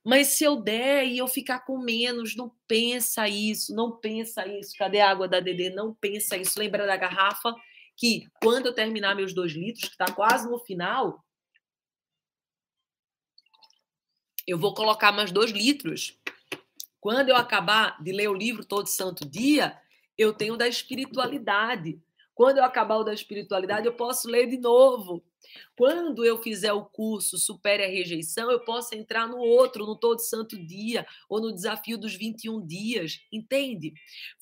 [0.04, 4.76] mas se eu der e eu ficar com menos, não pensa isso, não pensa isso.
[4.76, 5.70] Cadê a água da Dedê?
[5.70, 6.58] Não pensa isso.
[6.58, 7.54] Lembra da garrafa?
[7.96, 11.24] Que quando eu terminar meus dois litros, que está quase no final,
[14.46, 16.18] eu vou colocar mais dois litros.
[17.00, 19.80] Quando eu acabar de ler o livro todo santo dia,
[20.16, 22.00] eu tenho da espiritualidade.
[22.34, 25.24] Quando eu acabar o da espiritualidade, eu posso ler de novo.
[25.76, 30.18] Quando eu fizer o curso Supere a Rejeição, eu posso entrar no outro, no Todo
[30.18, 33.92] Santo Dia, ou no Desafio dos 21 Dias, entende?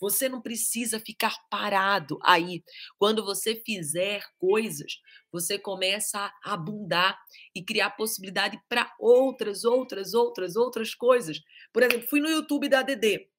[0.00, 2.62] Você não precisa ficar parado aí.
[2.98, 5.00] Quando você fizer coisas,
[5.30, 7.18] você começa a abundar
[7.54, 11.40] e criar possibilidade para outras, outras, outras, outras coisas.
[11.72, 13.31] Por exemplo, fui no YouTube da DD.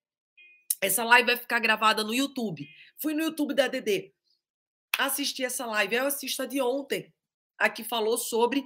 [0.84, 2.68] Essa live vai ficar gravada no YouTube.
[3.02, 4.14] Fui no YouTube da DD.
[5.00, 5.96] Assisti essa live.
[5.96, 7.10] Eu assisto a de ontem
[7.58, 8.66] a que falou sobre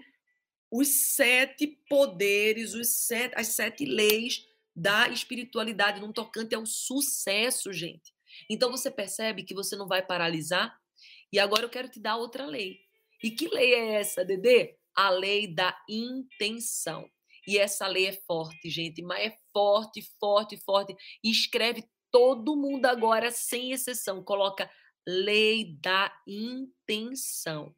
[0.72, 4.44] os sete poderes, os sete, as sete leis
[4.76, 8.12] da espiritualidade num tocante ao sucesso, gente.
[8.50, 10.76] Então você percebe que você não vai paralisar.
[11.32, 12.80] E agora eu quero te dar outra lei.
[13.24, 14.76] E que lei é essa, Dedê?
[14.96, 17.08] A lei da intenção.
[17.46, 20.96] E essa lei é forte, gente, mas é forte, forte, forte.
[21.24, 24.24] E escreve todo mundo agora, sem exceção.
[24.24, 24.70] Coloca
[25.06, 27.74] lei da intenção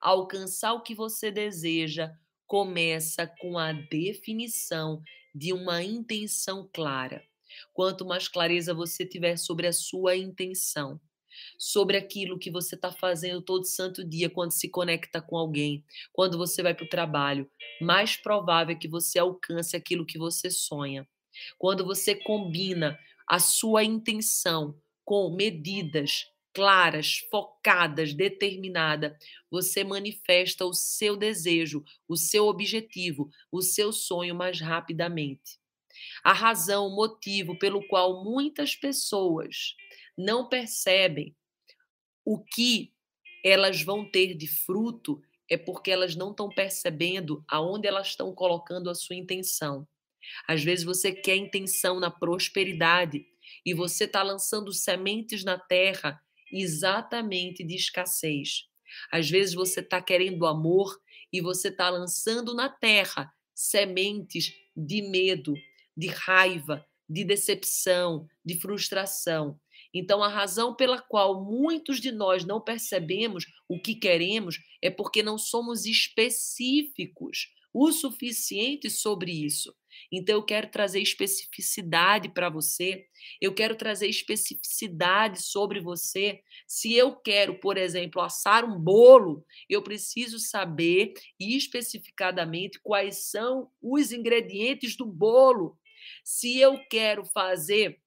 [0.00, 2.12] alcançar o que você deseja
[2.46, 5.02] começa com a definição
[5.32, 7.22] de uma intenção clara.
[7.72, 11.00] Quanto mais clareza você tiver sobre a sua intenção,
[11.56, 16.36] sobre aquilo que você está fazendo todo santo dia quando se conecta com alguém, quando
[16.36, 17.48] você vai para o trabalho,
[17.80, 21.08] mais provável é que você alcance aquilo que você sonha.
[21.56, 22.98] Quando você combina
[23.30, 29.16] a sua intenção com medidas, claras, focadas, determinada,
[29.48, 35.60] você manifesta o seu desejo, o seu objetivo, o seu sonho mais rapidamente.
[36.24, 39.76] A razão, o motivo pelo qual muitas pessoas
[40.18, 41.36] não percebem
[42.24, 42.92] o que
[43.44, 48.90] elas vão ter de fruto é porque elas não estão percebendo aonde elas estão colocando
[48.90, 49.86] a sua intenção.
[50.46, 53.24] Às vezes você quer intenção na prosperidade
[53.64, 56.20] e você está lançando sementes na terra
[56.52, 58.64] exatamente de escassez.
[59.10, 61.00] Às vezes você está querendo amor
[61.32, 65.54] e você está lançando na terra sementes de medo,
[65.96, 69.58] de raiva, de decepção, de frustração.
[69.92, 75.22] Então, a razão pela qual muitos de nós não percebemos o que queremos é porque
[75.22, 79.74] não somos específicos o suficiente sobre isso.
[80.12, 83.06] Então, eu quero trazer especificidade para você,
[83.40, 86.40] eu quero trazer especificidade sobre você.
[86.66, 94.12] Se eu quero, por exemplo, assar um bolo, eu preciso saber especificadamente quais são os
[94.12, 95.78] ingredientes do bolo.
[96.24, 98.00] Se eu quero fazer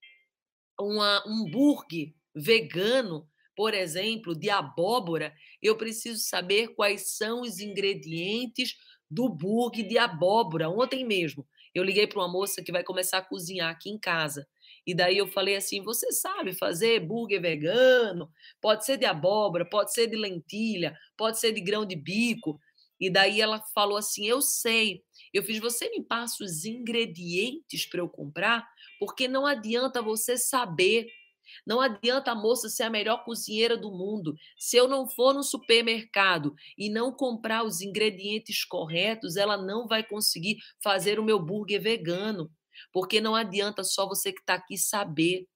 [0.79, 8.75] uma, um hambúrguer vegano, por exemplo, de abóbora, eu preciso saber quais são os ingredientes
[9.09, 10.69] do burgue de abóbora.
[10.69, 14.47] Ontem mesmo, eu liguei para uma moça que vai começar a cozinhar aqui em casa.
[14.85, 18.29] E daí eu falei assim: você sabe fazer burger vegano?
[18.61, 22.59] Pode ser de abóbora, pode ser de lentilha, pode ser de grão de bico.
[22.99, 25.01] E daí ela falou assim: eu sei.
[25.33, 28.67] Eu fiz, você me passa os ingredientes para eu comprar,
[28.99, 31.07] porque não adianta você saber
[31.65, 34.35] não adianta a moça ser a melhor cozinheira do mundo.
[34.57, 40.03] Se eu não for no supermercado e não comprar os ingredientes corretos, ela não vai
[40.03, 42.51] conseguir fazer o meu burger vegano.
[42.91, 45.47] Porque não adianta só você que está aqui saber.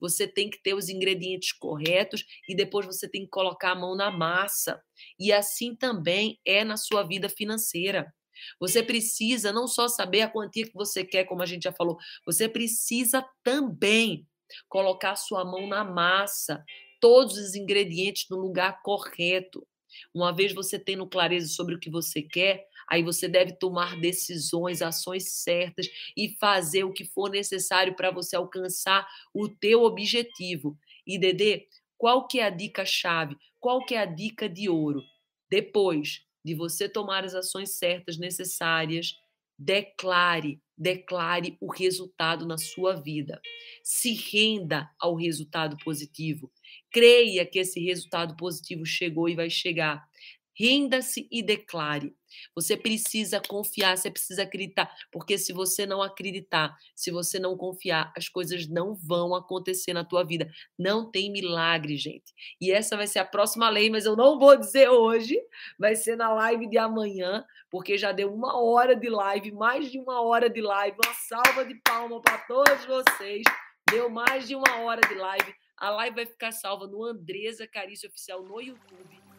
[0.00, 3.94] Você tem que ter os ingredientes corretos e depois você tem que colocar a mão
[3.94, 4.82] na massa.
[5.18, 8.12] E assim também é na sua vida financeira.
[8.60, 11.96] Você precisa não só saber a quantia que você quer, como a gente já falou,
[12.24, 14.26] você precisa também
[14.68, 16.64] colocar sua mão na massa,
[17.00, 19.66] todos os ingredientes no lugar correto.
[20.14, 24.82] Uma vez você tendo clareza sobre o que você quer, aí você deve tomar decisões,
[24.82, 30.76] ações certas e fazer o que for necessário para você alcançar o teu objetivo.
[31.06, 33.36] E Dedê, qual que é a dica chave?
[33.60, 35.02] Qual que é a dica de ouro?
[35.50, 39.16] Depois de você tomar as ações certas necessárias,
[39.58, 43.40] declare declare o resultado na sua vida.
[43.82, 46.50] Se renda ao resultado positivo.
[46.90, 50.06] Creia que esse resultado positivo chegou e vai chegar.
[50.58, 52.16] Renda-se e declare.
[52.54, 58.12] Você precisa confiar, você precisa acreditar, porque se você não acreditar, se você não confiar,
[58.16, 60.50] as coisas não vão acontecer na tua vida.
[60.78, 62.32] Não tem milagre, gente.
[62.60, 65.38] E essa vai ser a próxima lei, mas eu não vou dizer hoje,
[65.78, 69.98] vai ser na live de amanhã, porque já deu uma hora de live, mais de
[69.98, 70.96] uma hora de live.
[71.04, 73.42] Uma salva de palmas para todos vocês.
[73.90, 75.54] Deu mais de uma hora de live.
[75.76, 79.25] A live vai ficar salva no Andresa Carício Oficial no YouTube.